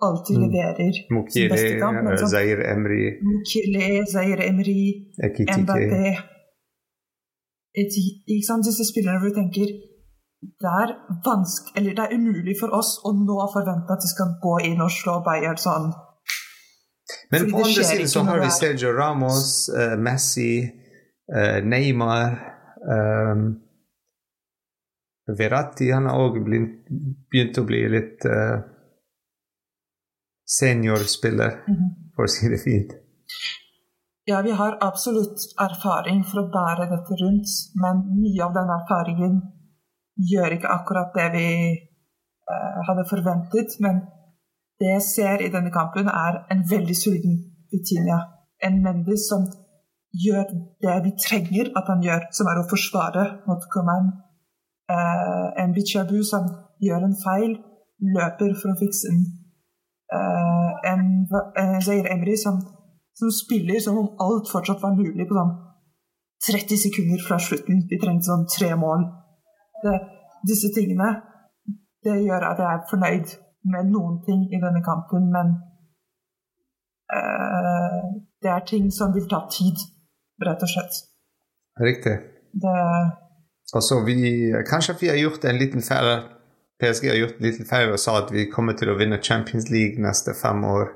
alltid 0.02 0.36
Mm. 0.36 0.42
leverer 0.44 0.92
sin 0.92 1.10
Mokiri, 1.16 1.48
beste 1.48 1.78
kamp, 1.82 1.96
men 2.04 2.18
som 2.18 2.28
Zair 2.28 2.58
Emri 2.72 3.02
Mukile, 3.28 4.06
Zaire 4.14 4.44
Emri, 4.50 4.80
Mbappé 5.62 6.06
Et, 7.80 7.90
ikke 8.28 8.46
sant? 8.46 8.64
Disse 8.66 8.84
spillerne 8.92 9.18
hvor 9.20 9.28
du 9.32 9.34
tenker 9.34 9.66
det 10.62 10.70
er, 10.82 10.90
vanske, 11.28 11.68
eller 11.76 11.90
det 11.96 12.02
er 12.04 12.14
umulig 12.18 12.54
for 12.60 12.70
oss 12.78 12.90
å 13.08 13.10
nå 13.16 13.36
forvente 13.56 13.90
at 13.94 14.02
de 14.04 14.10
skal 14.14 14.34
gå 14.44 14.54
inn 14.68 14.80
og 14.84 14.90
slå 14.92 15.14
Bayern 15.26 15.56
sånn. 15.56 15.88
Men 17.34 17.50
på 17.50 17.64
andre 17.64 17.84
siden 17.90 18.08
så 18.10 18.22
har 18.28 18.40
vi 18.40 18.48
er- 18.48 18.56
Sergio 18.56 18.92
Ramos, 18.94 19.68
uh, 19.74 19.94
Messi, 20.00 20.64
uh, 21.34 21.58
Neymar 21.66 22.34
um, 22.94 23.44
Verratti 25.38 25.88
han 25.90 26.06
har 26.10 26.20
òg 26.20 26.34
begynt 26.44 27.58
å 27.58 27.64
bli 27.64 27.80
litt 27.88 28.26
uh, 28.28 28.60
seniorspiller, 30.44 31.62
for 32.14 32.26
å 32.26 32.30
si 32.30 32.50
det 32.52 32.60
fint. 32.60 32.92
Ja, 34.28 34.42
vi 34.44 34.52
har 34.56 34.76
absolutt 34.84 35.42
erfaring 35.60 36.22
for 36.28 36.42
å 36.44 36.50
bære 36.52 36.90
dette 36.92 37.16
rundt, 37.20 37.48
men 37.80 38.04
mye 38.20 38.44
av 38.44 38.52
den 38.56 38.70
erfaringen 38.76 39.40
gjør 40.30 40.54
ikke 40.56 40.70
akkurat 40.72 41.16
det 41.16 41.26
vi 41.34 41.48
uh, 41.72 42.78
hadde 42.88 43.04
forventet. 43.10 43.76
Men 43.84 44.04
det 44.84 44.92
jeg 44.92 45.04
ser 45.08 45.44
i 45.44 45.50
denne 45.52 45.72
kampen, 45.72 46.10
er 46.12 46.42
en 46.52 46.64
veldig 46.70 46.96
sulten 46.96 47.38
Vitinia. 47.72 48.18
En 48.66 48.82
Mendes 48.84 49.24
som 49.30 49.46
gjør 50.24 50.52
det 50.84 50.96
vi 51.06 51.12
trenger 51.24 51.72
at 51.78 51.88
han 51.90 52.04
gjør, 52.04 52.28
som 52.36 52.50
er 52.52 52.60
å 52.60 52.68
forsvare 52.68 53.24
mot 53.48 53.64
Coman. 53.72 54.12
Eh, 54.92 55.48
en 55.62 55.72
Bichabu 55.74 56.20
som 56.22 56.46
gjør 56.84 57.08
en 57.08 57.16
feil, 57.24 57.56
løper 58.14 58.52
for 58.60 58.74
å 58.74 58.78
fikse 58.82 59.08
den. 59.08 59.24
Eh, 60.14 60.70
en, 60.92 61.04
en 61.62 61.80
Zair 61.82 62.12
Emry 62.12 62.36
som 62.44 62.60
som 63.14 63.30
spiller 63.30 63.80
som 63.80 63.98
om 63.98 64.16
alt 64.18 64.50
fortsatt 64.52 64.82
var 64.82 64.96
mulig 64.98 65.26
på 65.28 65.36
sånn 65.38 65.54
30 66.44 66.80
sekunder 66.82 67.22
fra 67.26 67.38
slutten. 67.40 67.84
Vi 67.90 68.00
trengte 68.00 68.28
sånn 68.28 68.48
tre 68.50 68.74
mål. 68.76 69.06
Det, 69.84 69.94
disse 70.50 70.72
tingene 70.74 71.12
det 72.04 72.18
gjør 72.20 72.48
at 72.50 72.60
jeg 72.60 72.68
er 72.68 72.82
fornøyd 72.90 73.34
med 73.72 73.90
noen 73.92 74.20
ting 74.26 74.44
i 74.52 74.60
denne 74.60 74.82
kampen, 74.84 75.30
men 75.32 75.56
uh, 77.14 78.06
det 78.42 78.52
er 78.52 78.64
ting 78.68 78.90
som 78.92 79.14
vil 79.16 79.26
ta 79.30 79.44
tid, 79.52 79.82
rett 80.44 80.64
og 80.64 80.70
slett. 80.70 81.02
Riktig. 81.80 82.16
Det, 82.54 82.78
Altså, 83.74 84.04
vi, 84.06 84.52
kanskje 84.68 84.94
vi 85.00 85.08
har 85.08 85.16
gjort 85.18 85.44
en 85.48 85.56
liten 85.58 85.82
feil 85.82 86.10
PSG 86.82 87.08
har 87.08 87.16
gjort 87.16 87.38
en 87.38 87.46
liten 87.46 87.66
feil 87.66 87.92
og 87.94 88.00
sa 88.02 88.18
at 88.20 88.32
vi 88.34 88.48
kommer 88.50 88.76
til 88.78 88.90
å 88.92 88.98
vinne 88.98 89.22
Champions 89.22 89.70
League 89.72 90.02
neste 90.02 90.34
fem 90.36 90.64
år 90.66 90.90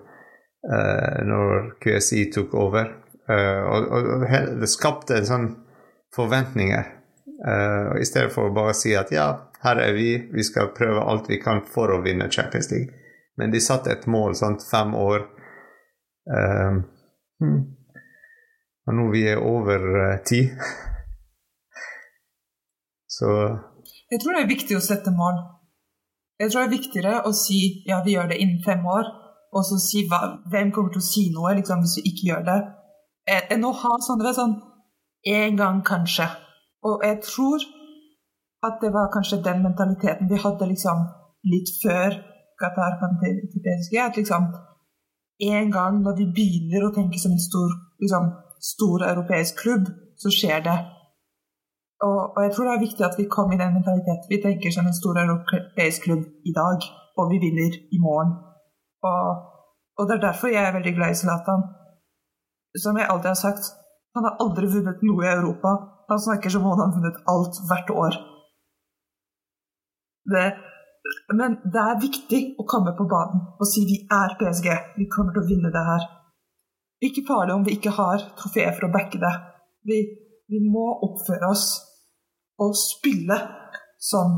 uh, 0.69 1.21
når 1.27 1.73
QSI 1.83 2.27
tok 2.35 2.55
over. 2.59 2.91
Uh, 3.29 3.63
og, 3.71 3.89
og, 3.95 4.27
det 4.61 4.71
skapte 4.71 5.19
en 5.19 5.29
sånn 5.29 5.49
forventninger. 6.17 6.95
Uh, 7.39 7.95
I 8.01 8.07
stedet 8.09 8.35
for 8.35 8.49
å 8.49 8.55
bare 8.55 8.75
si 8.77 8.97
at 8.99 9.13
ja, 9.15 9.31
her 9.65 9.81
er 9.83 9.93
vi, 9.97 10.11
vi 10.33 10.45
skal 10.47 10.73
prøve 10.77 11.03
alt 11.03 11.31
vi 11.31 11.41
kan 11.43 11.65
for 11.67 11.91
å 11.91 12.03
vinne 12.05 12.31
Champions 12.31 12.71
League. 12.71 12.95
Men 13.39 13.51
de 13.55 13.61
satte 13.63 13.91
et 13.93 14.07
mål, 14.11 14.35
sant, 14.39 14.63
fem 14.67 14.95
år. 14.99 15.27
Um, 16.29 16.83
hmm. 17.43 17.61
Og 18.89 18.97
nå 18.97 19.09
vi 19.13 19.25
er 19.31 19.43
over 19.43 19.85
uh, 19.97 20.19
ti. 20.27 20.45
Så 23.19 23.31
jeg 24.09 24.23
tror 24.23 24.37
det 24.37 24.43
er 24.43 24.49
viktig 24.49 24.77
å 24.77 24.85
sette 24.85 25.13
mål. 25.13 25.39
Jeg 26.41 26.51
tror 26.51 26.63
det 26.63 26.69
er 26.69 26.77
viktigere 26.79 27.15
å 27.29 27.33
si 27.37 27.59
ja, 27.89 27.99
vi 28.05 28.15
gjør 28.15 28.31
det 28.31 28.39
innen 28.41 28.63
fem 28.65 28.85
år, 28.89 29.09
og 29.53 29.65
så 29.67 29.77
si 29.83 30.05
hvem 30.09 30.71
kommer 30.73 30.93
til 30.95 31.03
å 31.03 31.07
si 31.09 31.25
noe 31.35 31.55
liksom, 31.59 31.83
hvis 31.83 31.99
vi 31.99 32.05
ikke 32.13 32.29
gjør 32.29 32.45
det, 32.47 32.59
eh, 33.29 33.43
enn 33.53 33.67
å 33.67 33.73
ha 33.83 33.97
sånne 34.07 34.33
sånn 34.37 34.55
en 35.35 35.59
gang 35.59 35.83
kanskje. 35.85 36.29
Og 36.89 37.05
jeg 37.05 37.21
tror 37.27 37.65
at 38.67 38.81
det 38.83 38.91
var 38.97 39.13
kanskje 39.15 39.45
den 39.49 39.63
mentaliteten 39.67 40.31
vi 40.31 40.43
hadde 40.45 40.71
liksom 40.73 41.05
litt 41.53 41.71
før 41.83 42.17
Qatar 42.61 42.99
kom 43.01 43.15
til, 43.23 43.37
PSG. 43.65 43.95
At 44.03 44.17
liksom 44.19 44.49
en 45.55 45.71
gang 45.71 46.01
når 46.03 46.15
vi 46.21 46.27
begynner 46.39 46.87
å 46.87 46.95
tenke 46.95 47.21
som 47.23 47.35
en 47.35 47.43
stor, 47.49 47.75
liksom, 48.03 48.31
stor 48.73 49.05
europeisk 49.13 49.61
klubb, 49.63 49.91
så 50.19 50.33
skjer 50.35 50.65
det. 50.67 50.79
Og, 52.07 52.19
og 52.35 52.41
jeg 52.45 52.53
tror 52.55 52.67
det 52.67 52.75
er 52.75 52.87
viktig 52.87 53.05
at 53.07 53.19
vi 53.19 53.31
kommer 53.31 53.55
i 53.55 53.61
den 53.63 53.77
mentaliteten. 53.79 54.31
Vi 54.31 54.41
tenker 54.43 54.75
som 54.75 54.87
en 54.87 54.99
stor 55.01 55.19
europeisk 55.23 56.07
klubb 56.07 56.25
i 56.51 56.55
dag, 56.55 56.87
og 57.19 57.31
vi 57.33 57.39
vinner 57.43 57.79
i 57.95 57.99
morgen. 58.03 58.35
Og, 59.11 59.27
og 59.99 60.09
det 60.09 60.17
er 60.17 60.27
derfor 60.29 60.51
jeg 60.55 60.65
er 60.67 60.75
veldig 60.79 60.95
glad 60.99 61.15
i 61.15 61.21
Zlatan. 61.23 61.63
Som 62.83 62.99
jeg 62.99 63.07
alltid 63.11 63.31
har 63.35 63.41
sagt, 63.47 63.71
han 64.15 64.27
har 64.27 64.39
aldri 64.43 64.71
vunnet 64.75 65.07
noe 65.07 65.27
i 65.27 65.31
Europa. 65.31 65.75
Han 66.11 66.23
snakker 66.27 66.51
som 66.51 66.67
om 66.67 66.75
han 66.75 66.85
har 66.85 66.95
vunnet 66.97 67.23
alt 67.35 67.63
hvert 67.71 67.95
år. 68.05 68.19
Det, 70.29 70.47
men 71.39 71.59
det 71.65 71.83
er 71.83 72.01
viktig 72.03 72.41
å 72.61 72.67
komme 72.69 72.93
på 72.99 73.07
banen 73.09 73.45
og 73.57 73.69
si 73.69 73.85
vi 73.89 73.99
er 74.05 74.37
PSG, 74.41 74.69
vi 74.99 75.09
kommer 75.13 75.35
til 75.35 75.45
å 75.45 75.49
vinne 75.49 75.73
det 75.75 75.85
her. 75.89 76.07
Ikke 77.09 77.25
farlig 77.29 77.55
om 77.55 77.67
vi 77.67 77.77
ikke 77.79 77.95
har 77.95 78.25
trofeer 78.39 78.75
for 78.77 78.89
å 78.89 78.93
backe 78.93 79.21
det. 79.23 79.35
Vi, 79.89 79.99
vi 80.51 80.61
må 80.65 80.89
oppføre 81.07 81.53
oss 81.53 81.67
og 82.59 82.75
spille 82.77 83.37
som 84.03 84.35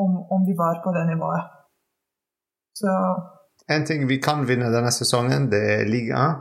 om, 0.00 0.12
om 0.34 0.46
vi 0.46 0.54
var 0.58 0.80
på 0.84 0.92
det 0.94 1.06
nivået. 1.10 1.50
Så 2.78 2.92
En 3.68 3.84
ting 3.86 4.06
vi 4.08 4.16
kan 4.18 4.46
vinne 4.48 4.70
denne 4.72 4.90
sesongen, 4.90 5.50
det 5.50 5.60
er 5.74 5.90
ligaen. 5.90 6.40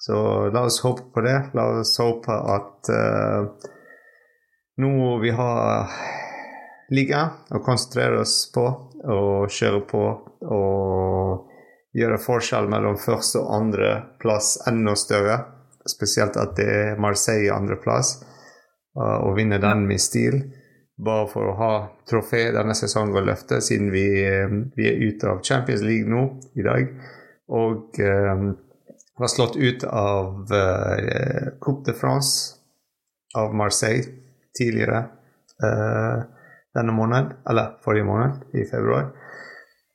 Så 0.00 0.16
la 0.52 0.64
oss 0.64 0.80
håpe 0.84 1.06
på 1.14 1.22
det. 1.24 1.36
La 1.56 1.66
oss 1.80 1.94
håpe 2.00 2.34
at 2.54 2.90
uh, 2.92 3.70
nå 4.80 4.92
vi 5.22 5.32
har 5.36 5.92
ligaen 6.90 7.54
og 7.54 7.64
konsentrere 7.64 8.20
oss 8.24 8.44
på 8.54 8.66
og 9.00 9.50
kjøre 9.52 9.80
på 9.88 10.02
og 10.50 11.46
gjøre 11.96 12.20
forskjell 12.22 12.68
mellom 12.70 12.98
første 13.00 13.40
og 13.40 13.54
andre 13.56 13.92
plass 14.22 14.56
enda 14.68 14.94
større. 14.98 15.38
Spesielt 15.88 16.36
at 16.38 16.54
det 16.58 16.68
er 16.70 16.98
Marseille 17.00 17.54
andreplass, 17.54 18.18
uh, 18.98 19.18
og 19.24 19.36
vinne 19.38 19.58
den 19.62 19.86
med 19.88 20.02
stil 20.02 20.42
bare 21.00 21.28
for 21.30 21.48
å 21.48 21.56
ha 21.56 21.74
trofé 22.08 22.50
denne 22.54 22.74
sesongen 22.76 23.16
og 23.16 23.28
løfte, 23.30 23.60
siden 23.64 23.88
vi, 23.92 24.04
eh, 24.20 24.50
vi, 24.76 24.84
er 24.84 25.00
ute 25.00 25.30
av 25.30 25.40
Champions 25.46 25.80
League 25.80 26.10
nå 26.10 26.26
i 26.60 26.66
dag. 26.66 26.90
Og 27.56 27.96
um, 28.04 28.50
var 29.16 29.30
slått 29.32 29.56
ut 29.56 29.86
av 29.88 30.52
uh, 30.52 31.56
Coupe 31.56 31.88
de 31.88 31.94
France 31.96 32.60
av 33.36 33.54
Marseille 33.56 34.04
tidligere 34.56 35.06
uh, 35.64 36.28
denne 36.76 36.94
måneden, 36.94 37.32
eller 37.50 37.76
forrige 37.84 38.08
måned, 38.08 38.44
i 38.54 38.66
februar. 38.70 39.12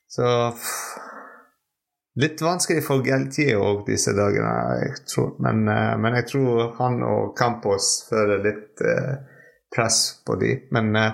Så 0.07 0.27
Litt 2.15 2.39
vanskelig 2.39 2.79
for 2.85 3.01
Galtier 3.03 3.59
òg 3.59 3.81
disse 3.89 4.13
dagene, 4.15 4.51
jeg 4.79 5.01
tror. 5.11 5.33
Men, 5.43 5.65
uh, 5.67 5.97
men, 5.99 6.15
jeg 6.15 6.29
tror 6.29 6.69
han 6.77 7.01
og 7.03 7.33
Campos 7.35 7.89
føler 8.07 8.39
litt 8.39 8.83
uh, 8.87 9.17
press 9.75 10.23
på 10.25 10.35
dem. 10.35 10.67
Men 10.71 10.95
eh, 10.95 11.13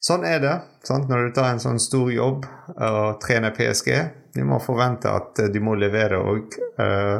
sånn 0.00 0.26
er 0.28 0.40
det 0.42 0.54
sant? 0.86 1.08
når 1.10 1.28
du 1.28 1.34
tar 1.36 1.50
en 1.52 1.62
sånn 1.62 1.80
stor 1.82 2.10
jobb 2.12 2.46
og 2.76 3.20
trener 3.22 3.54
PSG. 3.56 3.90
Du 4.36 4.42
må 4.44 4.60
forvente 4.60 5.10
at 5.10 5.40
de 5.52 5.62
må 5.62 5.76
levere 5.80 6.20
òg. 6.20 6.58
Eh, 6.82 7.18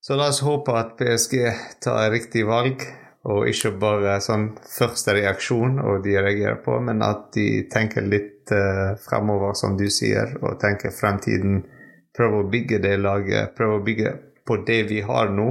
så 0.00 0.16
la 0.16 0.30
oss 0.32 0.40
håpe 0.46 0.74
at 0.80 0.96
PSG 0.96 1.36
tar 1.84 2.08
riktig 2.14 2.46
valg, 2.48 2.80
og 3.28 3.48
ikke 3.50 3.74
bare 3.80 4.14
sånn 4.24 4.46
første 4.64 5.12
reaksjon 5.18 5.76
og 5.82 6.04
de 6.06 6.16
reagerer 6.16 6.60
på, 6.64 6.78
men 6.80 7.02
at 7.04 7.28
de 7.36 7.66
tenker 7.72 8.06
litt 8.06 8.48
uh, 8.54 8.96
fremover, 9.02 9.52
som 9.58 9.76
du 9.76 9.86
sier, 9.92 10.38
og 10.40 10.56
tenker 10.62 10.94
fremtiden. 10.94 11.60
Prøve 12.16 12.40
å 12.40 12.48
bygge 12.50 12.80
det 12.82 12.96
laget, 13.00 13.52
prøve 13.58 13.76
å 13.76 13.84
bygge 13.84 14.14
på 14.48 14.56
det 14.66 14.80
vi 14.88 15.02
har 15.04 15.28
nå, 15.36 15.50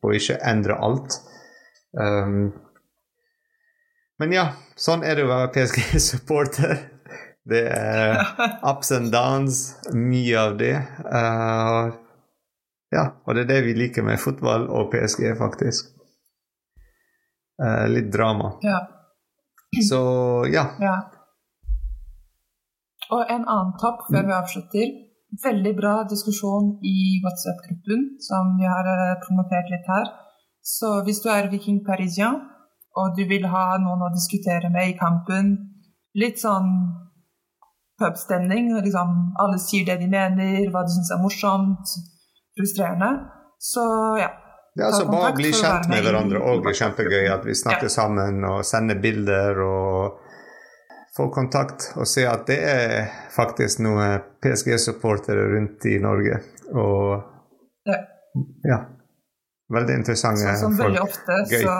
og 0.00 0.16
ikke 0.16 0.40
endre 0.48 0.78
alt. 0.80 1.20
Um, 1.92 2.50
men 4.20 4.34
ja, 4.36 4.46
sånn 4.80 5.04
er 5.04 5.16
det 5.16 5.28
å 5.28 5.32
være 5.32 5.52
PSG-supporter. 5.54 6.74
Det 7.50 7.62
er 7.72 8.20
ups 8.68 8.92
and 8.96 9.12
downs, 9.12 9.62
mye 9.96 10.40
av 10.40 10.58
det. 10.60 10.74
Uh, 11.04 11.92
ja, 12.92 13.06
og 13.24 13.36
det 13.36 13.44
er 13.44 13.52
det 13.54 13.62
vi 13.68 13.78
liker 13.78 14.04
med 14.06 14.20
fotball 14.20 14.68
og 14.72 14.92
PSG, 14.92 15.30
faktisk. 15.38 15.99
Uh, 17.60 17.86
litt 17.92 18.08
drama. 18.12 18.54
Ja. 18.64 18.80
Så 19.88 20.00
ja. 20.50 20.64
ja. 20.80 20.96
Og 23.10 23.30
en 23.30 23.44
annen 23.44 23.74
topp 23.82 24.06
før 24.08 24.26
vi 24.26 24.36
avslutter. 24.36 24.92
Veldig 25.44 25.72
bra 25.78 25.92
diskusjon 26.10 26.72
i 26.82 27.20
WhatsApp-gruppen 27.22 28.00
som 28.24 28.56
vi 28.58 28.66
har 28.66 28.86
eh, 28.90 29.18
promotert 29.22 29.68
litt 29.70 29.86
her. 29.86 30.08
Så 30.58 31.04
hvis 31.06 31.20
du 31.22 31.28
er 31.30 31.46
viking 31.52 31.84
parisien, 31.86 32.40
og 32.98 33.14
du 33.14 33.22
vil 33.30 33.46
ha 33.52 33.78
noen 33.78 34.02
å 34.08 34.10
diskutere 34.10 34.72
med 34.74 34.90
i 34.90 34.96
kampen, 34.98 35.52
litt 36.18 36.42
sånn 36.42 36.72
pubstemning, 38.00 38.72
liksom 38.82 39.14
alle 39.38 39.60
sier 39.62 39.86
det 39.86 40.00
de 40.02 40.10
mener, 40.10 40.66
hva 40.72 40.82
de 40.82 40.96
syns 40.96 41.12
er 41.14 41.22
morsomt, 41.22 41.94
frustrerende, 42.58 43.12
så 43.62 43.84
ja. 44.18 44.32
Det 44.74 44.84
er 44.84 44.86
altså 44.86 45.06
bare 45.10 45.32
bli 45.34 45.50
kjent 45.50 45.88
med 45.90 46.04
hverandre 46.06 46.38
òg 46.46 46.68
er 46.70 46.76
kjempegøy. 46.78 47.24
At 47.32 47.46
vi 47.46 47.54
snakker 47.58 47.88
ja. 47.88 47.94
sammen 47.96 48.44
og 48.46 48.62
sender 48.66 49.00
bilder 49.02 49.58
og 49.64 50.20
får 51.16 51.28
kontakt. 51.34 51.90
Og 51.98 52.06
se 52.08 52.26
at 52.28 52.46
det 52.50 52.60
er 52.70 53.10
faktisk 53.34 53.82
noen 53.84 54.10
PSG-supportere 54.42 55.42
rundt 55.56 55.86
i 55.90 55.98
Norge. 56.02 56.36
Og 56.70 57.06
ja. 57.90 57.98
ja. 58.70 58.78
Veldig 59.70 59.94
interessante 60.02 60.46
så, 60.46 60.56
som 60.64 60.72
folk. 60.78 60.88
Veldig 60.88 61.02
ofte, 61.02 61.32
Gøy. 61.50 61.62
Så, 61.66 61.74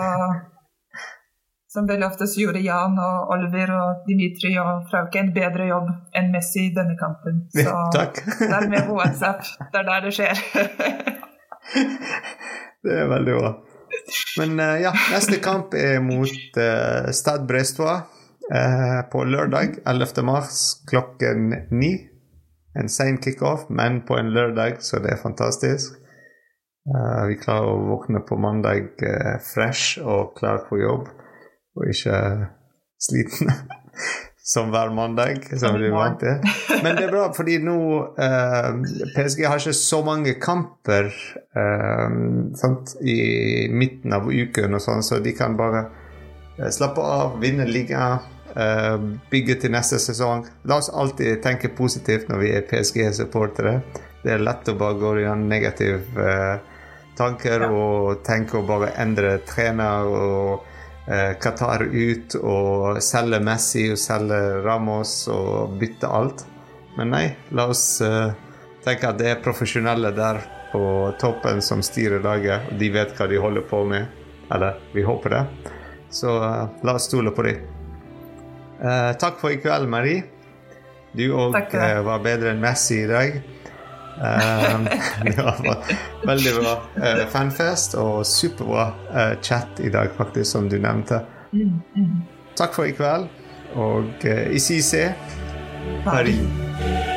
som 1.71 1.87
veldig 1.87 2.07
ofte 2.07 2.27
så 2.27 2.41
gjorde 2.41 2.59
Jan 2.63 2.99
og 2.99 3.29
Oliver 3.31 3.71
og 3.75 3.89
Dimitri 4.07 4.57
og 4.59 4.71
Frauke 4.91 5.19
en 5.19 5.33
bedre 5.35 5.65
jobb 5.69 5.87
enn 6.19 6.31
Messi 6.33 6.61
i 6.67 6.73
denne 6.75 6.95
kampen. 6.99 7.33
Så 7.55 7.67
ja, 7.67 7.75
takk. 7.95 8.15
det 8.39 8.51
er 8.51 8.67
med 8.71 8.83
på 8.89 8.93
WhatsApp. 8.99 9.41
Det 9.71 9.77
er 9.79 9.85
der 9.87 9.99
det 10.07 10.13
skjer. 10.15 10.35
det 12.85 12.97
er 12.97 13.11
veldig 13.11 13.37
bra. 13.37 13.51
Men 14.39 14.59
uh, 14.59 14.77
ja, 14.81 14.93
neste 15.11 15.39
kamp 15.43 15.75
er 15.77 15.99
mot 16.03 16.57
uh, 16.57 17.11
Stad 17.15 17.45
Brestua 17.49 17.97
uh, 18.01 19.01
på 19.11 19.23
lørdag 19.27 19.81
11. 19.85 20.23
mars 20.27 20.61
klokken 20.89 21.51
ni. 21.73 21.93
En 22.79 22.87
sein 22.89 23.19
kickoff, 23.19 23.67
men 23.69 23.99
på 24.07 24.15
en 24.15 24.31
lørdag, 24.31 24.79
så 24.79 25.01
det 25.03 25.11
er 25.13 25.23
fantastisk. 25.23 25.97
Uh, 26.87 27.27
vi 27.29 27.37
klarer 27.41 27.73
å 27.73 27.83
våkne 27.91 28.23
på 28.25 28.39
mandag 28.41 29.03
fresh 29.51 29.99
og 30.01 30.37
klar 30.39 30.63
for 30.69 30.81
jobb, 30.81 31.11
og 31.75 31.91
ikke 31.91 32.17
sliten 33.01 33.51
som 34.43 34.71
hver 34.73 34.89
mandag, 34.89 35.43
som 35.59 35.77
er 35.77 35.93
vant 35.93 36.19
til. 36.19 36.39
Men 36.81 36.97
det 36.97 37.05
er 37.05 37.13
bra, 37.13 37.27
fordi 37.35 37.59
nå 37.61 37.77
eh, 38.17 38.69
PSG 39.13 39.45
har 39.45 39.61
ikke 39.61 39.75
så 39.77 40.01
mange 40.05 40.33
kamper 40.41 41.11
sant, 42.57 42.95
i 43.03 43.67
midten 43.69 44.15
av 44.15 44.29
uken, 44.31 44.77
og 44.77 44.81
sånn, 44.81 45.03
så 45.05 45.19
de 45.21 45.35
kan 45.37 45.57
bare 45.59 45.85
slappe 46.73 47.03
av, 47.03 47.37
vinne 47.41 47.67
ligaen. 47.69 48.37
bygge 49.31 49.55
til 49.61 49.71
neste 49.71 49.99
sesong. 49.99 50.41
La 50.67 50.81
oss 50.81 50.89
alltid 50.89 51.39
tenke 51.43 51.69
positivt 51.71 52.27
når 52.27 52.41
vi 52.41 52.49
er 52.57 52.65
PSG-supportere. 52.67 53.77
Det 54.23 54.33
er 54.33 54.43
lett 54.43 54.67
å 54.67 54.75
bare 54.77 54.97
gå 54.99 55.13
i 55.21 55.23
negative 55.23 55.47
negativ 55.49 56.17
uh, 56.17 56.57
tanker 57.17 57.65
ja. 57.65 57.69
og 57.71 58.21
tenke 58.25 58.59
å 58.59 58.65
bare 58.65 58.93
endre 59.01 59.37
trener 59.47 60.07
og 60.07 60.51
eh, 60.61 60.70
Qatar 61.41 61.83
ut 61.89 62.35
og 62.39 63.01
selge 63.03 63.41
Messi 63.43 63.89
og 63.91 63.99
selge 63.99 64.39
Ramos 64.63 65.15
og 65.33 65.75
bytte 65.81 66.07
alt. 66.07 66.45
Men 66.97 67.13
nei, 67.15 67.25
la 67.55 67.67
oss 67.71 67.85
eh, 68.05 68.31
tenke 68.85 69.09
at 69.09 69.19
det 69.19 69.29
er 69.31 69.43
profesjonelle 69.43 70.11
der 70.15 70.41
på 70.71 70.83
toppen 71.19 71.61
som 71.63 71.83
styrer 71.83 72.23
laget, 72.23 72.71
og 72.71 72.79
de 72.79 72.89
vet 72.93 73.13
hva 73.17 73.27
de 73.27 73.39
holder 73.43 73.67
på 73.67 73.83
med. 73.87 74.07
Eller 74.51 74.79
vi 74.93 75.03
håper 75.03 75.35
det. 75.35 75.43
Så 76.11 76.35
eh, 76.43 76.67
la 76.83 76.95
oss 76.95 77.07
stole 77.09 77.31
på 77.35 77.47
dem. 77.47 77.63
Eh, 78.81 79.11
takk 79.19 79.39
for 79.39 79.53
i 79.53 79.59
kveld, 79.61 79.89
Marie. 79.91 80.23
Du 81.15 81.25
òg 81.35 81.57
eh, 81.75 81.99
var 82.07 82.23
bedre 82.23 82.53
enn 82.53 82.63
Messi 82.63 83.01
i 83.03 83.09
dag. 83.09 83.41
Um, 84.21 84.85
det 85.25 85.37
var 85.41 85.85
veldig 86.25 86.51
bra 86.59 86.75
uh, 86.97 87.23
fanfest 87.33 87.95
og 87.97 88.21
superbra 88.27 88.91
uh, 89.09 89.41
chat 89.41 89.81
i 89.81 89.89
dag, 89.89 90.13
faktisk, 90.17 90.51
som 90.51 90.69
du 90.69 90.77
nevnte. 90.77 91.23
Mm, 91.51 91.79
mm. 91.95 92.11
Takk 92.59 92.77
for 92.77 92.85
i 92.85 92.93
kveld, 92.93 93.31
og 93.73 94.27
uh, 94.27 94.43
i 94.53 94.61
CC 94.61 95.09
Paris. 96.05 97.10